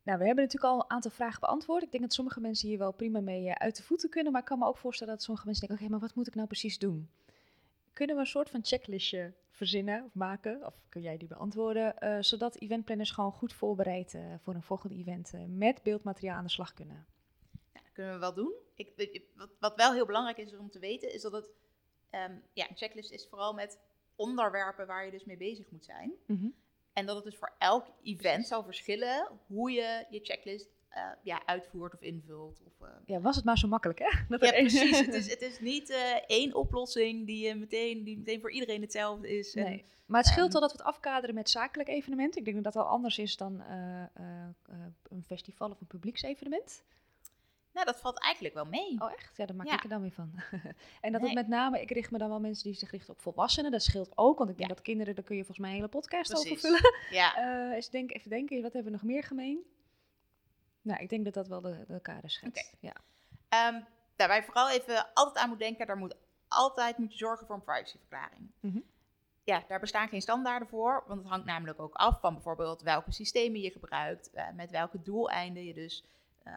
[0.03, 1.83] Nou, we hebben natuurlijk al een aantal vragen beantwoord.
[1.83, 4.31] Ik denk dat sommige mensen hier wel prima mee eh, uit de voeten kunnen.
[4.31, 6.35] Maar ik kan me ook voorstellen dat sommige mensen denken: oké, maar wat moet ik
[6.35, 7.09] nou precies doen?
[7.93, 10.65] kunnen we een soort van checklistje verzinnen of maken?
[10.65, 11.95] Of kun jij die beantwoorden?
[11.99, 16.49] Uh, zodat eventplanners gewoon goed voorbereid uh, voor een volgende event met beeldmateriaal aan de
[16.49, 17.05] slag kunnen.
[17.73, 18.53] Ja, dat kunnen we wel doen.
[18.75, 21.49] Ik, wat, wat, wel heel belangrijk is om te weten, is dat het
[22.11, 23.79] um, ja, een checklist is vooral met
[24.15, 26.13] onderwerpen waar je dus mee bezig moet zijn.
[26.25, 26.53] Mm
[26.93, 31.41] En dat het dus voor elk event zal verschillen hoe je je checklist uh, ja,
[31.45, 32.61] uitvoert of invult.
[32.65, 32.93] Of, uh...
[33.05, 34.09] Ja, was het maar zo makkelijk, hè?
[34.29, 34.99] Dat ja, precies.
[34.99, 39.37] het, is, het is niet uh, één oplossing die, meteen, die meteen voor iedereen hetzelfde
[39.37, 39.53] is.
[39.53, 39.65] Nee.
[39.65, 42.39] En, maar het scheelt um, wel dat we het afkaderen met zakelijke evenementen.
[42.39, 43.61] Ik denk dat dat al anders is dan
[45.09, 46.83] een festival of een publieksevenement.
[47.73, 48.95] Nou, dat valt eigenlijk wel mee.
[48.99, 49.37] Oh, echt?
[49.37, 50.31] Ja, daar maak ik er dan weer van.
[51.01, 53.19] en dat het met name, ik richt me dan wel mensen die zich richten op
[53.19, 53.71] volwassenen.
[53.71, 55.87] Dat scheelt ook, want ik denk dat kinderen, daar kun je volgens mij een hele
[55.87, 56.81] podcast over vullen.
[57.09, 57.37] Ja.
[57.67, 59.59] Uh, eens denk, even denken, wat hebben we nog meer gemeen?
[60.81, 62.77] Nou, ik denk dat dat wel de, de kader schetst.
[62.79, 62.93] Ja.
[63.69, 66.15] Um, daarbij vooral even altijd aan moet denken, daar moet
[66.47, 68.51] altijd moet je zorgen voor een privacyverklaring.
[68.59, 68.83] Mm
[69.43, 73.11] Ja, daar bestaan geen standaarden voor, want het hangt namelijk ook af van bijvoorbeeld welke
[73.11, 76.03] systemen je gebruikt, uh, met welke doeleinden je dus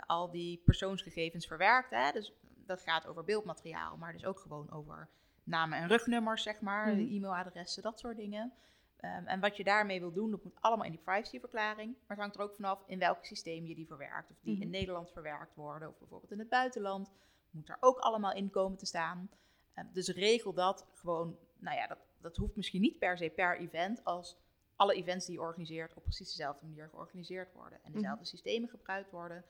[0.07, 1.91] al die persoonsgegevens verwerkt.
[1.91, 2.13] Hè?
[2.13, 2.33] Dus
[2.67, 5.09] dat gaat over beeldmateriaal, maar dus ook gewoon over
[5.45, 8.53] namen en rugnummers, zeg maar, mm e-mailadressen, dat soort dingen.
[9.01, 11.93] Um, en wat je daarmee wil doen, dat moet allemaal in die privacyverklaring.
[11.93, 14.31] Maar het hangt er ook vanaf in welk systeem je die verwerkt.
[14.31, 14.71] Of die in mhm.
[14.71, 17.13] Nederland verwerkt worden, of bijvoorbeeld in het buitenland.
[17.51, 19.31] Moet daar ook allemaal in komen te staan.
[19.75, 23.59] Um, dus regel dat gewoon, nou ja, dat, dat hoeft misschien niet per se per
[23.59, 24.37] event, als
[24.77, 27.79] alle events die je organiseert op precies dezelfde manier georganiseerd worden.
[27.83, 28.29] En dezelfde mhm.
[28.29, 29.45] systemen gebruikt worden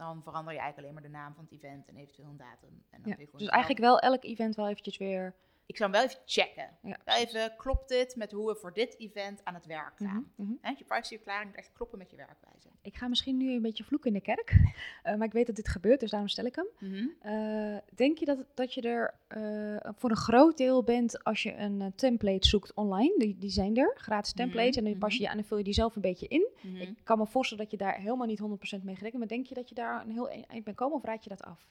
[0.00, 2.84] dan verander je eigenlijk alleen maar de naam van het event en eventueel een datum.
[2.90, 5.34] En dan ja, dus eigenlijk wel elk event wel eventjes weer
[5.70, 6.68] ik zou hem wel even checken.
[6.82, 6.98] Ja.
[7.04, 10.32] Even, klopt dit met hoe we voor dit event aan het werk gaan?
[10.36, 10.76] Mm -hmm.
[10.76, 12.68] je privacyverklaring moet echt kloppen met je werkwijze.
[12.82, 15.56] Ik ga misschien nu een beetje vloeken in de kerk, uh, maar ik weet dat
[15.56, 16.66] dit gebeurt, dus daarom stel ik hem.
[16.78, 17.14] Mm -hmm.
[17.24, 21.56] uh, denk je dat, dat je er uh, voor een groot deel bent als je
[21.56, 23.14] een template zoekt online?
[23.18, 25.58] Die, die zijn er, gratis mhm, templates, en dan pas je je aan en vul
[25.58, 26.48] je die zelf een beetje in.
[26.62, 26.76] Mhm.
[26.76, 28.40] Ik kan me voorstellen dat je daar helemaal niet
[28.78, 31.04] 100% mee gerekend maar denk je dat je daar een heel eind bent komen of
[31.04, 31.68] raad je dat af?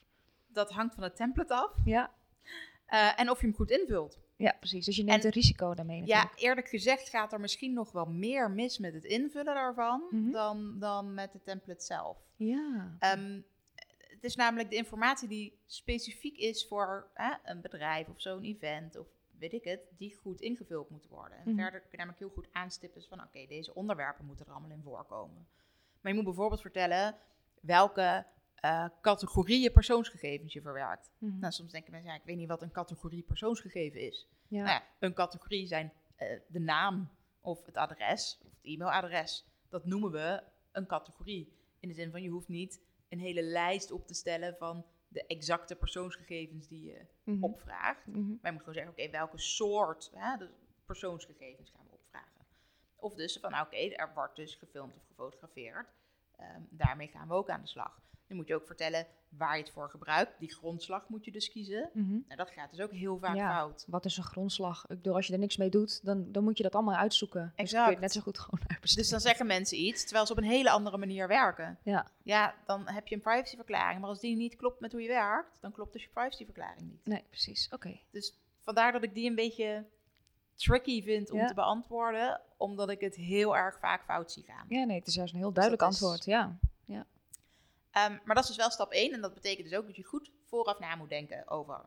[0.48, 1.72] Dat hangt van het template af.
[1.86, 2.12] Ja.
[2.94, 4.20] Uh, en of je hem goed invult.
[4.36, 4.86] Ja, precies.
[4.86, 6.00] Dus je neemt een risico daarmee.
[6.00, 6.40] Natuurlijk.
[6.40, 10.32] Ja, eerlijk gezegd gaat er misschien nog wel meer mis met het invullen daarvan mm
[10.32, 12.18] dan, dan met de template zelf.
[12.36, 12.98] Ja.
[13.16, 13.46] Um,
[13.98, 18.98] het is namelijk de informatie die specifiek is voor hè, een bedrijf of zo'n event
[18.98, 19.08] of
[19.40, 21.38] weet ik het, die goed ingevuld moet worden.
[21.38, 24.52] En mm verder kun je namelijk heel goed aanstippen van oké, deze onderwerpen moeten er
[24.52, 25.48] allemaal in voorkomen.
[26.02, 27.16] Maar je moet bijvoorbeeld vertellen
[27.62, 28.26] welke
[28.66, 31.12] uh, categorieën persoonsgegevens je verwerkt.
[31.18, 31.40] Mhm.
[31.40, 34.28] Nou, soms denken mensen, ja, ik weet niet wat een categorie persoonsgegeven is.
[34.48, 34.64] Ja.
[34.64, 37.10] Nou ja, een categorie zijn uh, de naam
[37.42, 39.46] of het adres of het e-mailadres.
[39.70, 41.58] Dat noemen we een categorie.
[41.80, 45.26] In de zin van, je hoeft niet een hele lijst op te stellen van de
[45.26, 48.06] exacte persoonsgegevens die je mm opvraagt.
[48.06, 48.28] Mm -hmm.
[48.28, 50.48] Maar je moet gewoon zeggen, oké, welke soort hè,
[50.86, 52.46] persoonsgegevens gaan we opvragen.
[52.96, 55.88] Of dus van, nou, oké, er wordt dus gefilmd of gefotografeerd.
[56.40, 58.02] Um, daarmee gaan we ook aan de slag.
[58.30, 60.40] Dan moet je ook vertellen waar je het voor gebruikt.
[60.40, 61.90] Die grondslag moet je dus kiezen.
[61.94, 62.38] Mm -hmm.
[62.38, 63.86] dat gaat dus ook heel vaak ja, fout.
[63.88, 64.82] Wat is een grondslag?
[64.82, 67.42] Ik bedoel, als je er niks mee doet, dan, dan moet je dat allemaal uitzoeken.
[67.56, 67.92] Dus exact.
[67.92, 69.04] Dus net zo goed gewoon uitbesteden.
[69.04, 71.78] Dus dan zeggen mensen iets, terwijl ze op een hele andere manier werken.
[71.84, 72.08] Ja.
[72.24, 74.00] Ja, dan heb je een privacyverklaring.
[74.00, 77.06] Maar als die niet klopt met hoe je werkt, dan klopt dus je privacyverklaring niet.
[77.06, 77.70] Nee, precies.
[77.72, 78.00] Oké.
[78.12, 79.86] Dus vandaar dat ik die een beetje
[80.56, 84.66] tricky vind om te beantwoorden, omdat ik het heel erg vaak fout zie gaan.
[84.68, 86.26] Ja, nee, het is juist een heel dus duidelijk antwoord.
[86.26, 86.58] Ja.
[87.98, 90.04] Um, maar dat is dus wel stap 1 en dat betekent dus ook dat je
[90.04, 91.86] goed vooraf na moet denken over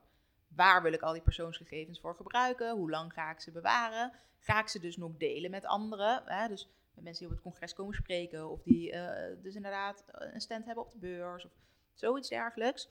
[0.48, 4.60] waar wil ik al die persoonsgegevens voor gebruiken, hoe lang ga ik ze bewaren, ga
[4.60, 6.48] ik ze dus nog delen met anderen, hè?
[6.48, 9.10] dus met mensen die op het congres komen spreken of die uh,
[9.42, 11.52] dus inderdaad een stand hebben op de beurs of
[11.94, 12.88] zoiets dergelijks.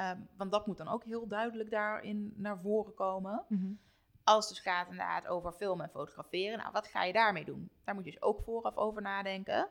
[0.00, 3.44] Um, want dat moet dan ook heel duidelijk daarin naar voren komen.
[3.48, 3.80] Mm -hmm.
[4.24, 7.70] Als het dus gaat inderdaad over filmen en fotograferen, nou wat ga je daarmee doen?
[7.84, 9.68] Daar moet je dus ook vooraf over nadenken.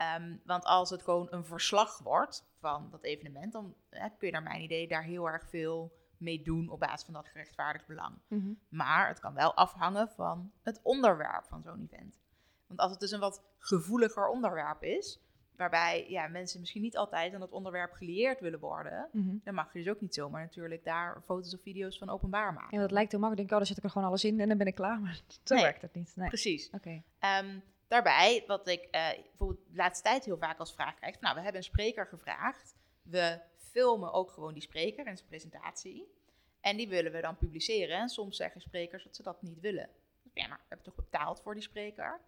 [0.00, 4.42] Ehm, want als het gewoon een verslag wordt van dat evenement, dan kun je naar
[4.42, 8.18] mijn idee daar heel erg veel mee doen op basis van dat gerechtvaardigd belang.
[8.28, 8.52] Mhm.
[8.68, 12.20] Maar het kan wel afhangen van het onderwerp van zo'n event.
[12.66, 15.20] Want als het dus een wat gevoeliger onderwerp is,
[15.56, 19.36] waarbij ja, mensen misschien niet altijd aan dat onderwerp gelieerd willen worden, mhm.
[19.44, 22.76] dan mag je dus ook niet zomaar natuurlijk daar foto's of video's van openbaar maken.
[22.76, 23.48] Ja, dat lijkt heel makkelijk.
[23.48, 25.00] Ik denk, oh, dan zet ik er gewoon alles in en dan ben ik klaar.
[25.00, 26.12] Maar zo werkt het niet.
[26.16, 26.28] Nee.
[26.28, 26.70] Precies.
[26.70, 27.02] Oké.
[27.18, 27.58] Ehm,
[27.90, 31.20] Daarbij, wat ik uh, bijvoorbeeld de laatste tijd heel vaak als vraag krijg.
[31.20, 32.74] Nou, we hebben een spreker gevraagd.
[33.02, 36.14] We filmen ook gewoon die spreker en zijn presentatie.
[36.60, 37.98] En die willen we dan publiceren.
[37.98, 39.88] En soms zeggen sprekers dat ze dat niet willen.
[40.32, 42.20] Ja, maar we hebben toch betaald voor die spreker?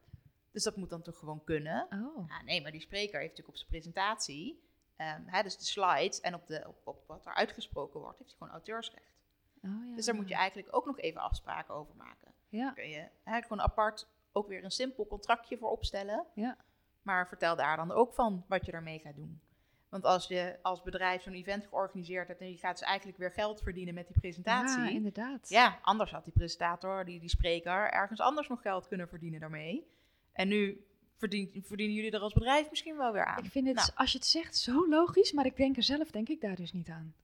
[0.50, 1.86] Dus dat moet dan toch gewoon kunnen?
[1.90, 2.28] Oh.
[2.28, 4.62] Ja, nee, maar die spreker heeft natuurlijk op zijn presentatie,
[4.96, 8.30] um, hè, dus de slides en op, de, op, op wat er uitgesproken wordt, heeft
[8.30, 9.14] hij gewoon auteursrecht.
[9.62, 9.94] Oh, ja.
[9.94, 12.34] Dus daar moet je eigenlijk ook nog even afspraken over maken.
[12.48, 12.70] Ja.
[12.70, 16.26] Kun je hè, gewoon apart ook weer een simpel contractje voor opstellen.
[16.34, 16.56] Ja.
[17.02, 19.40] Maar vertel daar dan ook van wat je daarmee gaat doen.
[19.88, 23.30] Want als je als bedrijf zo'n event georganiseerd hebt en je gaat dus eigenlijk weer
[23.30, 24.82] geld verdienen met die presentatie.
[24.82, 25.48] Ja, inderdaad.
[25.48, 29.86] Ja, anders had die presentator, die, die spreker, ergens anders nog geld kunnen verdienen daarmee.
[30.32, 33.44] En nu verdien, verdienen jullie er als bedrijf misschien wel weer aan.
[33.44, 33.90] Ik vind het, nou.
[33.94, 36.72] als je het zegt, zo logisch, maar ik denk er zelf denk ik daar dus
[36.72, 37.14] niet aan.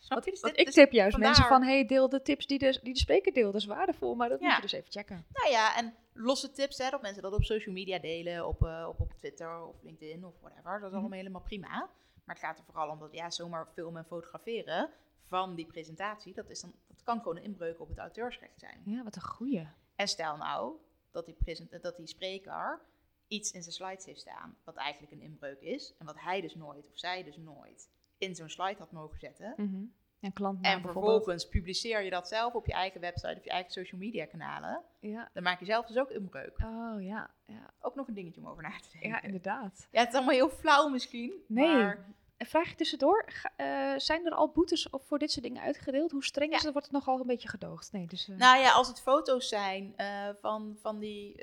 [0.00, 0.30] Snap je?
[0.30, 3.32] Dus ik tip juist mensen van, hey, deel de tips die de, die de spreker
[3.32, 3.52] deelt.
[3.52, 5.26] Dat is waardevol, maar dat moet je dus even checken.
[5.32, 8.86] Nou ja, en losse tips, hè, dat mensen dat op social media delen, op, uh,
[8.88, 10.72] op, op Twitter of LinkedIn of whatever.
[10.72, 10.98] Dat is mhm.
[10.98, 11.90] allemaal helemaal prima.
[12.24, 14.90] Maar het gaat er vooral om dat, ja, zomaar filmen en fotograferen
[15.26, 18.82] van die presentatie, dat, is dan, dat kan gewoon een inbreuk op het auteursrecht zijn.
[18.84, 19.68] Ja, wat een goeie.
[19.96, 20.76] En stel nou
[21.10, 22.80] dat die, dat die spreker
[23.28, 26.54] iets in zijn slides heeft staan, wat eigenlijk een inbreuk is, en wat hij dus
[26.54, 29.54] nooit, of zij dus nooit, in zo'n slide had mogen zetten.
[29.56, 33.72] Mm En, en vervolgens publiceer je dat zelf op je eigen website of je eigen
[33.72, 34.82] social media kanalen.
[35.00, 35.30] Ja.
[35.32, 36.58] Dan maak je zelf dus ook inbreuk.
[36.64, 37.70] Oh ja, ja.
[37.80, 39.10] Ook nog een dingetje om over na te denken.
[39.10, 39.88] Ja, inderdaad.
[39.90, 41.32] Ja, het is allemaal heel flauw misschien.
[41.46, 41.66] Nee.
[41.66, 42.14] Maar...
[42.36, 43.24] En vraag je tussendoor,
[43.56, 46.10] uh, zijn er al boetes voor dit soort dingen uitgedeeld?
[46.10, 46.72] Hoe streng is het?
[46.72, 47.92] Wordt het nogal een beetje gedoogd?
[47.92, 48.36] Nee, dus, uh...
[48.36, 51.42] Nou ja, als het foto's zijn uh, van, van die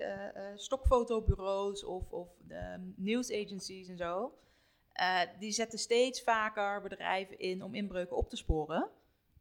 [0.56, 2.30] stokfotobureaus of, of
[2.96, 4.34] nieuwsagencies en zo,
[5.00, 8.90] uh, die zetten steeds vaker bedrijven in om inbreuken op te sporen.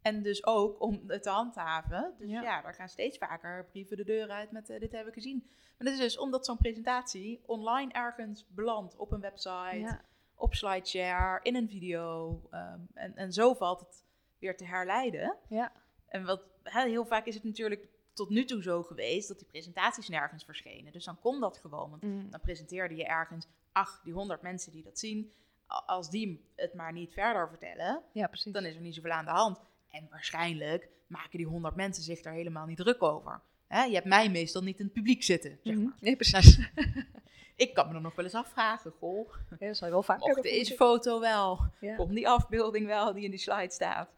[0.03, 2.15] En dus ook om het te handhaven.
[2.19, 5.13] Dus ja, ja daar gaan steeds vaker brieven de deur uit met uh, dit hebben
[5.13, 5.45] we gezien.
[5.47, 10.01] Maar dat is dus omdat zo'n presentatie online ergens belandt op een website,
[10.35, 12.43] op SlideShare, in een video.
[12.51, 14.05] Um, en, en zo valt het
[14.39, 15.37] weer te herleiden.
[15.49, 15.73] Ja.
[16.07, 20.09] En wat, heel vaak is het natuurlijk tot nu toe zo geweest dat die presentaties
[20.09, 20.93] nergens verschenen.
[20.93, 21.91] Dus dan kon dat gewoon.
[21.91, 22.31] Want mm.
[22.31, 25.33] dan presenteerde je ergens, ach, die honderd mensen die dat zien,
[25.67, 28.53] als die het maar niet verder vertellen, ja, precies.
[28.53, 29.61] dan is er niet zoveel aan de hand.
[29.91, 33.41] En waarschijnlijk maken die honderd mensen zich daar helemaal niet druk over.
[33.69, 35.85] Je hebt mij meestal niet in het publiek zitten, zeg mhm.
[35.85, 35.97] maar.
[36.01, 36.59] Nee, precies.
[37.57, 40.19] ik kan me dan nog wel eens afvragen, goh, ja, dat zal je wel vaak
[40.21, 41.97] mocht deze foto wel, ja.
[41.97, 44.09] komt die afbeelding wel die in die slide staat,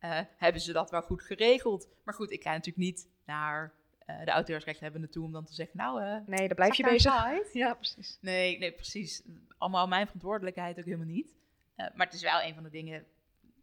[0.00, 1.88] uh, hebben ze dat wel goed geregeld?
[2.04, 3.72] Maar goed, ik ga natuurlijk niet naar
[4.06, 6.02] de auteursrechten hebben toe om dan te zeggen, nou...
[6.02, 7.52] Uh, nee, daar blijf je bezig.
[7.52, 8.18] Ja, precies.
[8.20, 9.22] Nee, nee, precies.
[9.58, 11.34] Allemaal mijn verantwoordelijkheid ook helemaal niet.
[11.76, 13.04] Uh, maar het is wel een van de dingen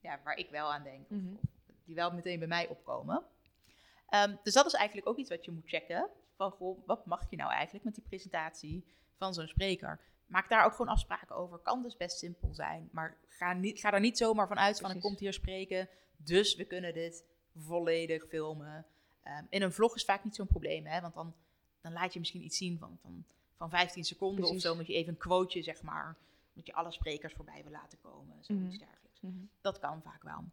[0.02, 1.10] ja, waar ik wel aan denk.
[1.10, 1.40] Mm
[1.92, 3.24] die wel meteen bij mij opkomen.
[4.10, 6.10] Um, dus dat is eigenlijk ook iets wat je moet checken.
[6.36, 8.86] Van, goh, wat mag je nou eigenlijk met die presentatie
[9.18, 10.00] van zo'n spreker?
[10.26, 11.58] Maak daar ook gewoon afspraken over.
[11.58, 12.90] Kan dus best simpel zijn.
[12.92, 15.90] Maar ga, niet, ga er niet zomaar van uit van, ik komt hier spreken.
[16.18, 17.26] Dus we kunnen dit
[17.56, 18.86] volledig filmen.
[19.24, 21.36] Ehm, in een vlog is vaak niet zo'n probleem, hè, want dan,
[21.82, 24.94] dan laat je misschien iets zien van, van, van 15 seconden of zo, moet je
[24.94, 26.18] even een quoteje, zeg maar,
[26.54, 29.20] moet je alle sprekers voorbij wil laten komen, zoiets mm dergelijks.
[29.22, 29.46] Mhm.
[29.62, 30.44] Dat kan vaak wel.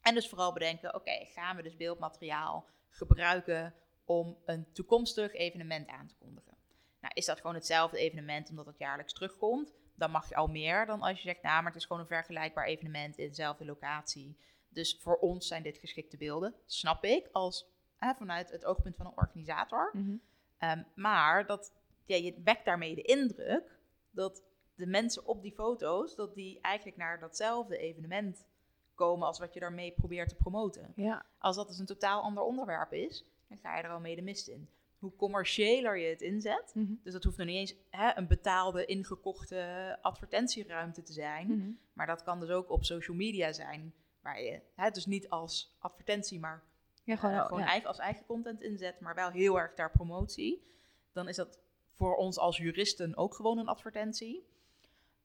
[0.00, 6.06] En dus vooral bedenken, oké, gaan we dus beeldmateriaal gebruiken om een toekomstig evenement aan
[6.06, 6.56] te kondigen?
[7.00, 9.74] Nou, is dat gewoon hetzelfde evenement omdat het jaarlijks terugkomt?
[9.94, 12.08] Dan mag je al meer dan als je zegt, nou, maar het is gewoon een
[12.08, 14.36] vergelijkbaar evenement in dezelfde locatie.
[14.76, 17.66] Dus voor ons zijn dit geschikte beelden, snap ik, als
[17.98, 19.90] vanuit het oogpunt van een organisator.
[19.92, 20.16] Mhm.
[20.58, 21.72] Ehm, maar dat,
[22.04, 23.78] ja, je wekt daarmee de indruk
[24.10, 24.42] dat
[24.74, 28.46] de mensen op die foto's, dat die eigenlijk naar datzelfde evenement
[28.94, 30.92] komen als wat je daarmee probeert te promoten.
[30.96, 31.26] Ja.
[31.38, 34.22] Als dat dus een totaal ander onderwerp is, dan ga je er al mee de
[34.22, 34.68] mist in.
[34.98, 36.92] Hoe commerciëler je het inzet, mhm.
[37.02, 41.70] dus dat hoeft nog niet eens hè, een betaalde, ingekochte advertentieruimte te zijn, mhm.
[41.92, 43.94] maar dat kan dus ook op social media zijn
[44.26, 46.64] waar je het dus niet als advertentie, maar
[47.04, 50.66] ja, gewoon, uh, gewoon Eigen, als eigen content inzet, maar wel heel erg ter promotie,
[51.12, 51.58] dan is dat
[51.92, 54.46] voor ons als juristen ook gewoon een advertentie.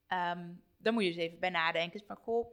[0.08, 2.52] Ehm, dan moet je eens even bij nadenken van, goh,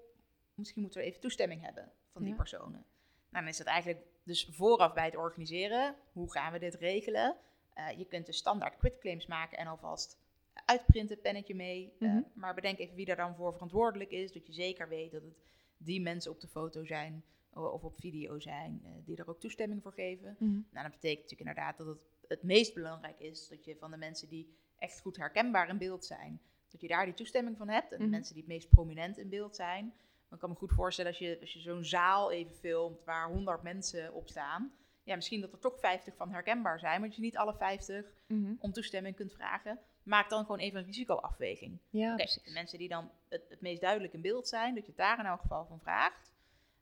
[0.54, 2.84] misschien moeten we even toestemming hebben van die personen.
[3.30, 7.36] Nou, dan is dat eigenlijk dus vooraf bij het organiseren, hoe gaan we dit regelen?
[7.74, 10.18] Uh, je kunt dus standaard quitclaims maken en alvast
[10.64, 11.92] uitprinten, pennetje mee.
[11.98, 15.22] Mm maar bedenk even wie daar dan voor verantwoordelijk is, dat je zeker weet dat
[15.22, 15.38] het
[15.78, 19.82] die mensen op de foto zijn of op video zijn, uh, die er ook toestemming
[19.82, 20.36] voor geven.
[20.38, 20.50] Mhm.
[20.50, 23.96] Nou, dat betekent natuurlijk inderdaad dat het het meest belangrijk is dat je van de
[23.96, 27.92] mensen die echt goed herkenbaar in beeld zijn, dat je daar die toestemming van hebt.
[27.92, 28.12] En de mhm.
[28.12, 29.94] mensen die het meest prominent in beeld zijn.
[30.28, 33.62] Dan kan me goed voorstellen als je, als je zo'n zaal even filmt waar 100
[33.62, 34.72] mensen op staan.
[35.02, 38.14] Ja, misschien dat er toch 50 van herkenbaar zijn, maar dat je niet alle 50
[38.26, 38.54] mhm.
[38.58, 41.78] om toestemming kunt vragen maak dan gewoon even een risicoafweging.
[41.90, 44.92] Ja, okay, de mensen die dan het, het, meest duidelijk in beeld zijn, dat je
[44.96, 46.30] daar in elk geval van vraagt.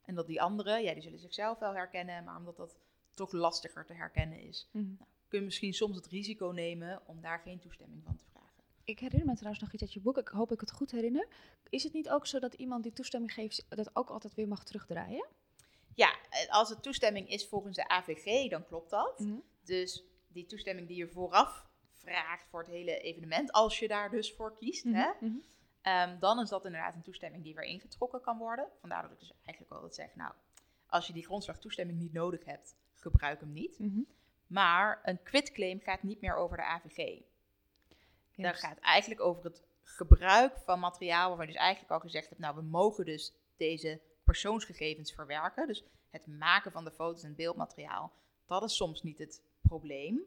[0.05, 2.77] En dat die anderen, ja, die zullen zichzelf wel herkennen, maar omdat dat
[3.15, 7.21] toch lastiger te herkennen is, mm nou, kun je misschien soms het risico nemen om
[7.21, 8.65] daar geen toestemming van te vragen.
[8.85, 11.29] Ik herinner me trouwens nog iets uit je boek, ik hoop ik het goed herinner.
[11.69, 14.65] Is het niet ook zo dat iemand die toestemming geeft, dat ook altijd weer mag
[14.65, 15.27] terugdraaien?
[15.95, 16.17] Ja,
[16.49, 19.19] als het toestemming is volgens de AVG, dan klopt dat.
[19.19, 19.39] Mhm.
[19.65, 21.67] Dus die toestemming die je vooraf
[22.07, 25.37] vraagt voor het hele evenement, als je daar dus voor kiest, mhm, hè, mhm.
[25.83, 28.69] Ehm, dan is dat inderdaad een toestemming die weer ingetrokken kan worden.
[28.81, 30.33] Vandaar dat ik dus eigenlijk altijd zeg, nou,
[30.87, 33.79] als je die grondslagtoestemming niet nodig hebt, gebruik hem niet.
[34.47, 36.97] Maar een quitclaim gaat niet meer over de AVG.
[36.97, 37.25] Yes.
[38.35, 42.40] Dat gaat eigenlijk over het gebruik van materiaal waarvan je dus eigenlijk al gezegd hebt,
[42.40, 45.66] nou, we mogen dus deze persoonsgegevens verwerken.
[45.66, 48.12] Dus het maken van de foto's en beeldmateriaal,
[48.47, 50.21] dat is soms niet het probleem.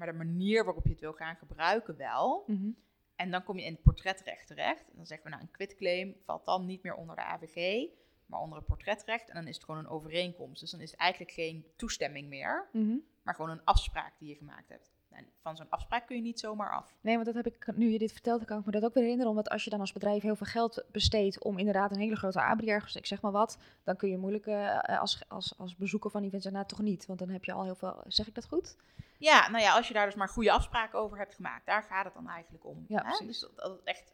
[0.00, 2.44] Maar de manier waarop je het wil gaan gebruiken wel.
[2.46, 2.70] Mhm.
[3.16, 4.88] En dan kom je in het portretrecht terecht.
[4.90, 7.88] En dan zeggen we, nou, een quitclaim valt dan niet meer onder de AVG,
[8.26, 9.28] maar onder het portretrecht.
[9.28, 10.60] En dan is het gewoon een overeenkomst.
[10.60, 12.96] Dus dan is het eigenlijk geen toestemming meer, mhm.
[13.22, 14.92] maar gewoon een afspraak die je gemaakt hebt.
[15.10, 16.96] En van zo'n afspraak kun je niet zomaar af.
[17.00, 19.02] Nee, want dat heb ik, nu je dit vertelt, kan ik me dat ook weer
[19.02, 19.30] herinneren.
[19.30, 22.42] Omdat als je dan als bedrijf heel veel geld besteedt om inderdaad een hele grote
[22.42, 26.10] abri ergens, ik zeg maar wat, dan kun je moeilijk uh, als, als, als bezoeker
[26.10, 27.06] van events nou toch niet.
[27.06, 28.76] Want dan heb je al heel veel, zeg ik dat goed?
[29.20, 32.04] Ja, nou ja, als je daar dus maar goede afspraken over hebt gemaakt, daar gaat
[32.04, 32.84] het dan eigenlijk om.
[32.88, 33.26] Ja, hè?
[33.26, 34.12] Dus dat, het echt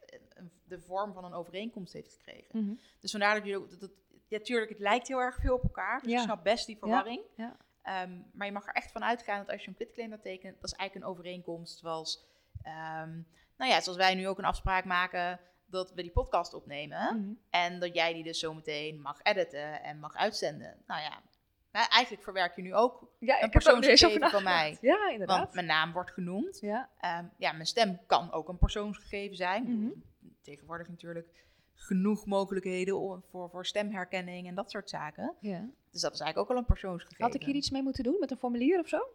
[0.63, 2.63] de vorm van een overeenkomst heeft gekregen.
[2.63, 2.73] Mhm.
[2.99, 3.91] Dus vandaar dat je dat, dat,
[4.27, 5.99] ja, tuurlijk, het lijkt heel erg veel op elkaar.
[6.01, 6.17] Dus ja.
[6.17, 7.21] je snapt best die verwarring.
[7.35, 7.57] Ja.
[7.81, 10.55] Ehm, maar je mag er echt van uitgaan dat als je een quitclaim dat tekent,
[10.61, 12.25] dat is eigenlijk een overeenkomst zoals,
[12.63, 17.19] um, nou ja, zoals wij nu ook een afspraak maken dat we die podcast opnemen.
[17.19, 17.33] Mhm.
[17.49, 20.83] En dat jij die dus zometeen mag editen en mag uitzenden.
[20.87, 21.21] Nou ja,
[21.77, 24.77] nou, eigenlijk verwerk je nu ook ja, een persoonsgegeven van mij.
[24.81, 25.39] Ja, inderdaad.
[25.39, 26.59] Want mijn naam wordt genoemd.
[26.61, 26.89] Ja.
[26.99, 29.63] Ehm, ja, mijn stem kan ook een persoonsgegeven zijn.
[29.63, 29.89] Mhm.
[30.41, 31.27] Tegenwoordig natuurlijk
[31.73, 35.35] genoeg mogelijkheden voor, voor stemherkenning en dat soort zaken.
[35.39, 35.69] Ja.
[35.91, 37.25] Dus dat is eigenlijk ook al een persoonsgegeven.
[37.25, 38.97] Had ik hier iets mee moeten doen met een formulier of zo?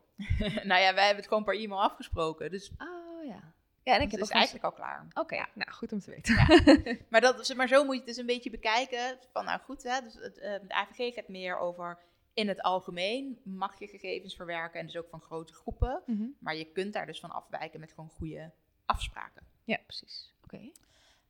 [0.71, 2.51] nou ja, wij hebben het gewoon per e-mail afgesproken.
[2.51, 3.53] Dus oh ja.
[3.85, 5.07] Ja, en ik dus heb het eigenlijk al klaar.
[5.15, 5.49] Oké, ja.
[5.55, 6.35] nou goed om te weten.
[6.35, 6.97] Ja.
[7.11, 9.19] maar, dat, maar zo moet je het dus een beetje bekijken.
[9.33, 11.99] Van nou goed, hè, dus het, uh, de AVG gaat meer over
[12.35, 16.03] in het algemeen mag je gegevens verwerken en dus ook van grote groepen.
[16.07, 16.27] Mhm.
[16.39, 18.51] Maar je kunt daar dus van afwijken met gewoon goede
[18.87, 19.47] afspraken.
[19.65, 20.33] Ja, precies.
[20.45, 20.71] Oké.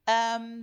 [0.04, 0.62] Ehm,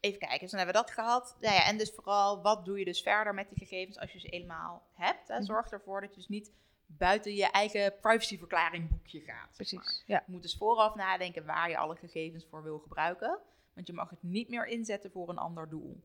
[0.00, 1.36] even kijken, dus dan hebben we dat gehad.
[1.40, 4.18] Ja, ja, en dus vooral, wat doe je dus verder met die gegevens als je
[4.18, 5.28] ze eenmaal hebt?
[5.28, 5.34] Hè?
[5.34, 5.44] Mhm.
[5.44, 6.50] Zorg ervoor dat je dus niet
[6.86, 9.50] buiten je eigen privacyverklaring boekje gaat.
[9.54, 10.02] Precies.
[10.06, 10.22] Ja.
[10.26, 13.38] Je moet dus vooraf nadenken waar je alle gegevens voor wil gebruiken.
[13.72, 16.00] Want je mag het niet meer inzetten voor een ander doel.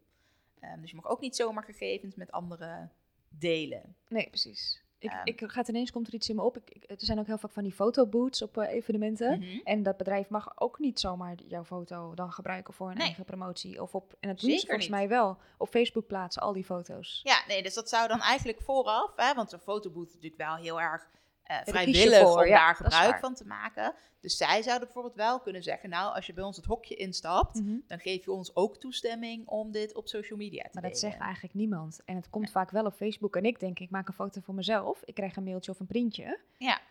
[0.62, 2.90] Um, dus je mag ook niet zomaar gegevens met andere
[3.40, 3.96] delen.
[4.08, 4.84] Nee, precies.
[5.00, 6.58] Ik, um, ik gaat ineens komt er iets in me op.
[6.58, 9.40] Ik, er zijn ook heel vaak van die fotoboots op uh, evenementen.
[9.40, 9.60] Mhm.
[9.64, 13.82] En dat bedrijf mag ook niet zomaar jouw foto dan gebruiken voor een eigen promotie.
[13.82, 17.20] Of op, en het doen volgens mij wel, op Facebook plaatsen, al die foto's.
[17.24, 20.56] Ja, nee, dus dat zou dan eigenlijk vooraf, hè, want een fotoboot is natuurlijk wel
[20.56, 21.10] heel erg
[21.52, 23.94] uh, vrijwillig voor, om daar gebruik van te maken.
[24.20, 27.60] Dus zij zouden bijvoorbeeld wel kunnen zeggen, nou, als je bij ons het hokje instapt,
[27.60, 27.78] mhm.
[27.88, 31.18] dan geef je ons ook toestemming om dit op social media te Maar dat zegt
[31.18, 32.02] eigenlijk niemand.
[32.06, 33.36] En het komt vaak wel op Facebook.
[33.36, 35.02] En ik denk, ik maak een foto voor mezelf.
[35.04, 36.40] Ik krijg een mailtje of een printje.
[36.58, 36.82] Ja.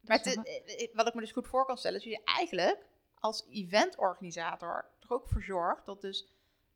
[0.00, 2.86] Maar eh, eh, wat ik me dus goed voor kan stellen, is dat je eigenlijk
[3.14, 6.28] als eventorganisator er ook voor zorgt dat dus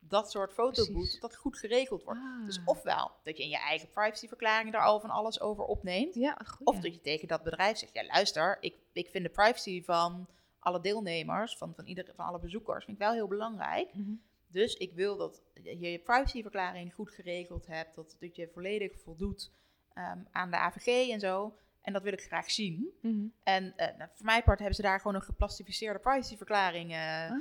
[0.07, 2.19] dat soort fotobooths, dat goed geregeld wordt.
[2.45, 2.67] Dus ah.
[2.67, 6.15] ofwel dat je in je eigen privacyverklaring daar al van alles over opneemt.
[6.15, 9.83] Ja, of dat je tegen dat bedrijf zegt, ja luister, ik, ik vind de privacy
[9.83, 10.27] van
[10.59, 13.93] alle deelnemers, van, van, ieder, van alle bezoekers, vind ik wel heel belangrijk.
[13.93, 14.13] Mhm.
[14.47, 19.51] Dus ik wil dat je je privacyverklaring goed geregeld hebt, dat, dat je volledig voldoet
[19.93, 21.57] ehm, aan de AVG en zo.
[21.81, 22.93] En dat wil ik graag zien.
[23.01, 23.25] Mhm.
[23.43, 27.31] En uh, nou, voor mijn part hebben ze daar gewoon een geplastificeerde privacyverklaring uh,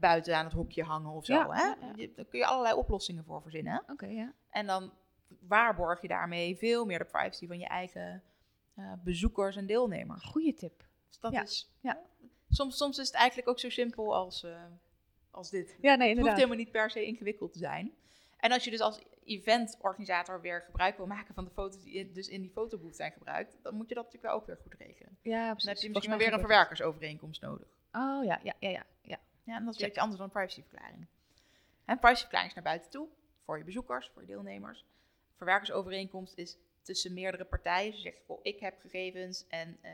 [0.00, 1.50] buiten aan het hokje hangen of zo.
[1.50, 1.74] hè?
[2.14, 3.82] daar kun je allerlei oplossingen voor verzinnen.
[3.90, 4.32] Oké, ja.
[4.50, 4.92] En dan
[5.40, 8.22] waarborg je daarmee veel meer de privacy van je eigen
[9.04, 10.24] bezoekers en deelnemers.
[10.24, 10.84] Goeie tip.
[11.08, 11.70] Dus dat is.
[11.80, 12.00] Ja.
[12.48, 14.46] Soms, soms is het eigenlijk ook zo simpel als,
[15.30, 15.76] als dit.
[15.80, 16.08] Ja, nee, inderdaad.
[16.08, 17.92] Het hoeft helemaal niet per se ingewikkeld te zijn.
[18.36, 22.28] En als je dus als eventorganisator weer gebruik wil maken van de foto's die dus
[22.28, 25.18] in die fotobooth zijn gebruikt, dan moet je dat natuurlijk wel ook weer goed regelen.
[25.22, 25.64] Ja, precies.
[25.64, 27.66] Dan heb je misschien maar weer een verwerkersovereenkomst nodig.
[27.92, 28.84] Oh ja, ja, ja, ja.
[29.02, 31.06] Ja, ja en dat is een beetje anders dan een privacyverklaring.
[31.84, 33.08] En privacyverklaring is naar buiten toe,
[33.44, 34.84] voor je bezoekers, voor je deelnemers.
[35.36, 37.90] Verwerkersovereenkomst is tussen meerdere partijen.
[37.90, 39.90] Dus je zegt, oh, ik heb gegevens en uh,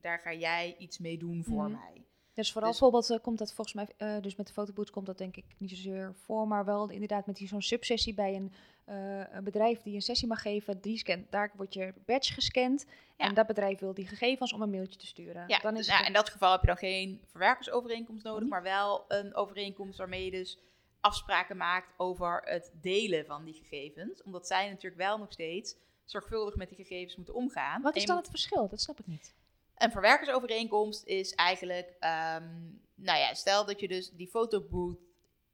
[0.00, 1.72] daar ga jij iets mee doen voor mhm.
[1.72, 2.04] mij.
[2.34, 5.06] Dus vooral dus, bijvoorbeeld uh, komt dat volgens mij, uh, dus met de fotoboots komt
[5.06, 8.52] dat denk ik niet zozeer voor, maar wel inderdaad met zo'n subsessie bij een,
[8.88, 12.84] uh, een, bedrijf die een sessie mag geven, die scant, daar wordt je badge gescand
[13.16, 13.26] ja.
[13.26, 15.44] en dat bedrijf wil die gegevens om een mailtje te sturen.
[15.46, 19.04] Ja, dan is ja, in dat geval heb je dan geen verwerkersovereenkomst nodig, maar wel
[19.08, 20.58] een overeenkomst waarmee je dus
[21.00, 26.56] afspraken maakt over het delen van die gegevens, omdat zij natuurlijk wel nog steeds zorgvuldig
[26.56, 27.82] met die gegevens moeten omgaan.
[27.82, 28.68] Wat is dan het verschil?
[28.68, 29.34] Dat snap ik niet.
[29.76, 35.00] Een verwerkersovereenkomst is eigenlijk, um, nou ja, stel dat je dus die fotobooth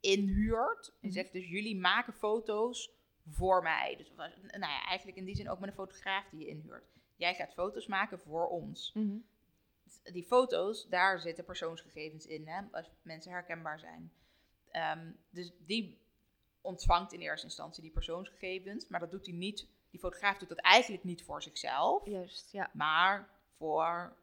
[0.01, 0.93] inhuurt.
[1.01, 1.17] Je mhm.
[1.17, 2.91] zegt dus, jullie maken foto's
[3.31, 3.95] voor mij.
[3.97, 6.91] Dus nou ja, eigenlijk in die zin ook met een fotograaf die je inhuurt.
[7.17, 8.93] Jij gaat foto's maken voor ons.
[8.95, 9.17] Mhm.
[10.03, 14.13] Die foto's, daar zitten persoonsgegevens in, hè, als mensen herkenbaar zijn.
[14.71, 15.99] Ehm, dus die
[16.61, 19.69] ontvangt in eerste instantie die persoonsgegevens, maar dat doet hij niet.
[19.91, 22.71] Die fotograaf doet dat eigenlijk niet voor zichzelf, Juist, ja.
[22.73, 24.17] maar voor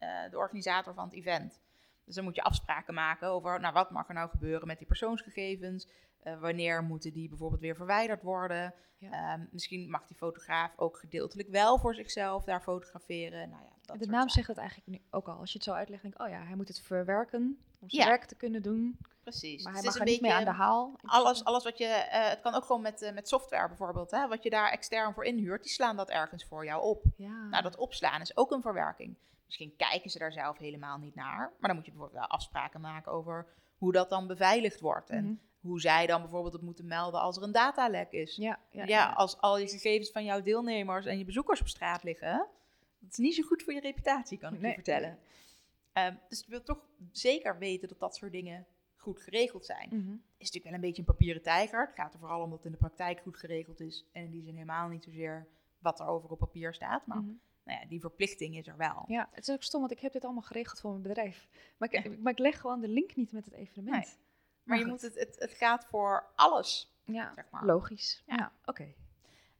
[0.00, 1.60] uh, de organisator van het event.
[2.04, 4.86] Dus dan moet je afspraken maken over, nou, wat mag er nou gebeuren met die
[4.86, 5.88] persoonsgegevens?
[6.24, 8.74] Uh, wanneer moeten die bijvoorbeeld weer verwijderd worden?
[9.00, 13.48] Ehm, misschien mag die fotograaf ook gedeeltelijk wel voor zichzelf daar fotograferen.
[13.50, 15.38] Nou ja, dat de naam zegt het eigenlijk nu ook al.
[15.38, 18.08] Als je het zo uitlegt, denk ik, oh ja, hij moet het verwerken om zijn
[18.08, 18.98] werk te kunnen doen.
[19.22, 19.64] Precies.
[19.64, 20.96] Maar hij mag er niet mee aan de haal.
[21.02, 24.28] Alles, alles wat je, uh, het kan ook gewoon met, uh, met software bijvoorbeeld, hè,
[24.28, 27.04] wat je daar extern voor inhuurt, die slaan dat ergens voor jou op.
[27.16, 27.48] Ja.
[27.50, 29.16] Nou, dat opslaan is ook een verwerking.
[29.46, 32.80] Misschien kijken ze daar zelf helemaal niet naar, maar dan moet je bijvoorbeeld wel afspraken
[32.80, 33.46] maken over
[33.78, 35.10] hoe dat dan beveiligd wordt.
[35.10, 38.36] En mhm hoe zij dan bijvoorbeeld het moeten melden als er een datalek is.
[38.36, 42.02] Ja, ja, ja, als al je gegevens van jouw deelnemers en je bezoekers op straat
[42.02, 42.46] liggen,
[42.98, 45.18] dat is niet zo goed voor je reputatie, kan ik je vertellen.
[45.92, 46.80] Ehm, dus je wilt toch
[47.12, 49.88] zeker weten dat dat soort dingen goed geregeld zijn.
[49.90, 51.86] Mm Is natuurlijk wel een beetje een papieren tijger.
[51.86, 54.04] Het gaat er vooral om dat het in de praktijk goed geregeld is.
[54.12, 55.46] En in die zin helemaal niet zozeer
[55.78, 57.06] wat er over op papier staat.
[57.06, 57.32] Maar mhm.
[57.64, 59.04] nou ja, die verplichting is er wel.
[59.06, 61.48] Ja, het is ook stom, want ik heb dit allemaal geregeld voor mijn bedrijf.
[61.76, 64.18] Maar ik, maar ik leg gewoon de link niet met het evenement.
[64.68, 66.92] Maar, je moet het, het, het gaat voor alles.
[67.04, 67.64] Ja, zeg maar.
[67.64, 68.22] logisch.
[68.26, 68.94] Ja, oké.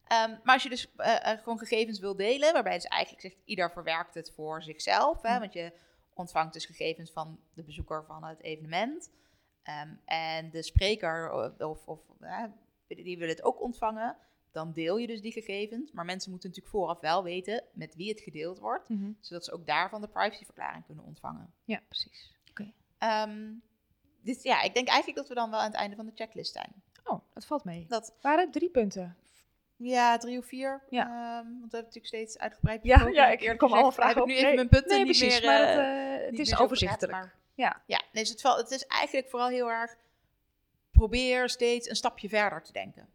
[0.07, 3.71] Ehm, maar als je dus uh, gewoon gegevens wil delen, waarbij dus eigenlijk zegt ieder
[3.71, 5.39] verwerkt het voor zichzelf, hè, hm.
[5.39, 5.73] want je
[6.13, 9.11] ontvangt dus gegevens van de bezoeker van het evenement.
[9.83, 12.43] Um, en de spreker of, of uh,
[12.87, 14.17] die wil het ook ontvangen,
[14.51, 15.91] dan deel je dus die gegevens.
[15.91, 19.11] Maar mensen moeten natuurlijk vooraf wel weten met wie het gedeeld wordt, mhm.
[19.19, 21.53] zodat ze ook daarvan de privacyverklaring kunnen ontvangen.
[21.63, 22.35] Ja, precies.
[22.49, 22.73] Oké.
[22.97, 23.51] Ehm,
[24.21, 26.53] dus ja, ik denk eigenlijk dat we dan wel aan het einde van de checklist
[26.53, 26.73] zijn.
[27.03, 27.85] Oh, dat valt mee.
[27.87, 29.17] Dat waren drie punten.
[29.75, 30.83] Ja, drie of vier.
[30.89, 31.05] Ja.
[31.05, 34.35] Um, want we hebben natuurlijk steeds uitgebreid Ja, ja ik kom allemaal vragen Heb ik
[34.35, 35.49] nu even mijn punten nee, niet precies, meer...
[35.49, 37.35] maar het, uh, het is overzichtelijk.
[37.53, 39.95] ja, ja nee, dus het, het is eigenlijk vooral heel erg...
[40.91, 43.07] Probeer steeds een stapje verder te denken.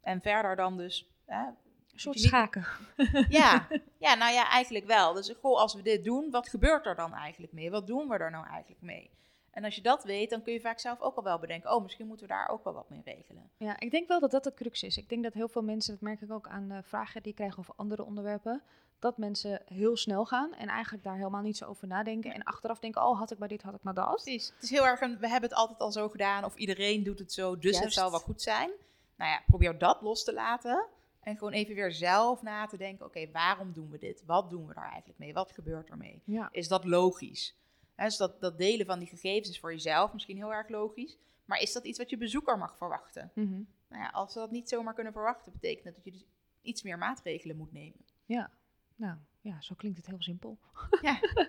[0.00, 1.08] En verder dan dus...
[1.26, 1.46] Hè,
[1.92, 2.64] een soort schaken.
[3.28, 3.68] Ja,
[4.06, 5.12] ja, nou ja, eigenlijk wel.
[5.12, 7.70] Dus goh, als we dit doen, wat gebeurt er dan eigenlijk mee?
[7.70, 9.10] Wat doen we er nou eigenlijk mee?
[9.50, 11.82] En als je dat weet, dan kun je vaak zelf ook al wel bedenken, oh,
[11.82, 13.50] misschien moeten we daar ook wel wat mee regelen.
[13.56, 14.96] Ja, ik denk wel dat dat de crux is.
[14.96, 17.36] Ik denk dat heel veel mensen, dat merk ik ook aan de vragen die ik
[17.36, 18.62] krijg over andere onderwerpen,
[18.98, 22.34] dat mensen heel snel gaan en eigenlijk daar helemaal niet zo over nadenken.
[22.34, 24.10] En achteraf denken, oh, had ik maar dit, had ik maar dat.
[24.22, 24.52] Precies.
[24.54, 27.18] Het is heel erg een, we hebben het altijd al zo gedaan, of iedereen doet
[27.18, 28.70] het zo, dus het zal wel goed zijn.
[29.16, 30.86] Nou ja, probeer dat los te laten.
[31.20, 34.22] En gewoon even weer zelf na te denken: oké, waarom doen we dit?
[34.26, 35.32] Wat doen we daar eigenlijk mee?
[35.32, 36.22] Wat gebeurt er mee?
[36.50, 37.58] Is dat logisch?
[38.06, 41.18] Dus dat, dat delen van die gegevens is voor jezelf misschien heel erg logisch.
[41.44, 43.30] Maar is dat iets wat je bezoeker mag verwachten?
[43.34, 43.62] Mhm.
[43.88, 46.24] nou ja, als ze dat niet zomaar kunnen verwachten, betekent dat dat je dus
[46.62, 48.04] iets meer maatregelen moet nemen.
[48.24, 48.50] Ja,
[48.96, 50.58] nou ja, zo klinkt het heel simpel.
[51.00, 51.20] Ja.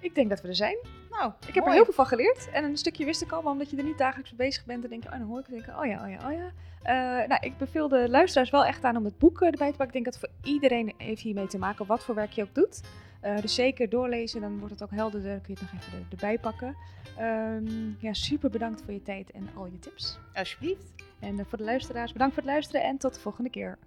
[0.00, 0.78] ik denk dat we er zijn.
[1.10, 2.50] Nou, ik heb er heel veel van geleerd.
[2.50, 4.80] En een stukje wist ik al, maar omdat je er niet dagelijks mee bezig bent,
[4.80, 6.52] dan denk ik, oh, dan hoor ik denken, oh ja, oh ja, oh ja.
[6.86, 9.86] Uh, nou, ik beveel de luisteraars wel echt aan om het boek erbij te pakken.
[9.86, 12.80] Ik denk dat voor iedereen heeft hiermee te maken, wat voor werk je ook doet.
[13.24, 15.30] Uh, dus zeker doorlezen, dan wordt het ook helderder.
[15.30, 16.76] Dan kun je het nog even erbij pakken.
[17.20, 20.18] Um, ja, super bedankt voor je tijd en al je tips.
[20.34, 20.94] Alsjeblieft.
[21.20, 23.78] En uh, voor de luisteraars, bedankt voor het luisteren en tot de volgende keer.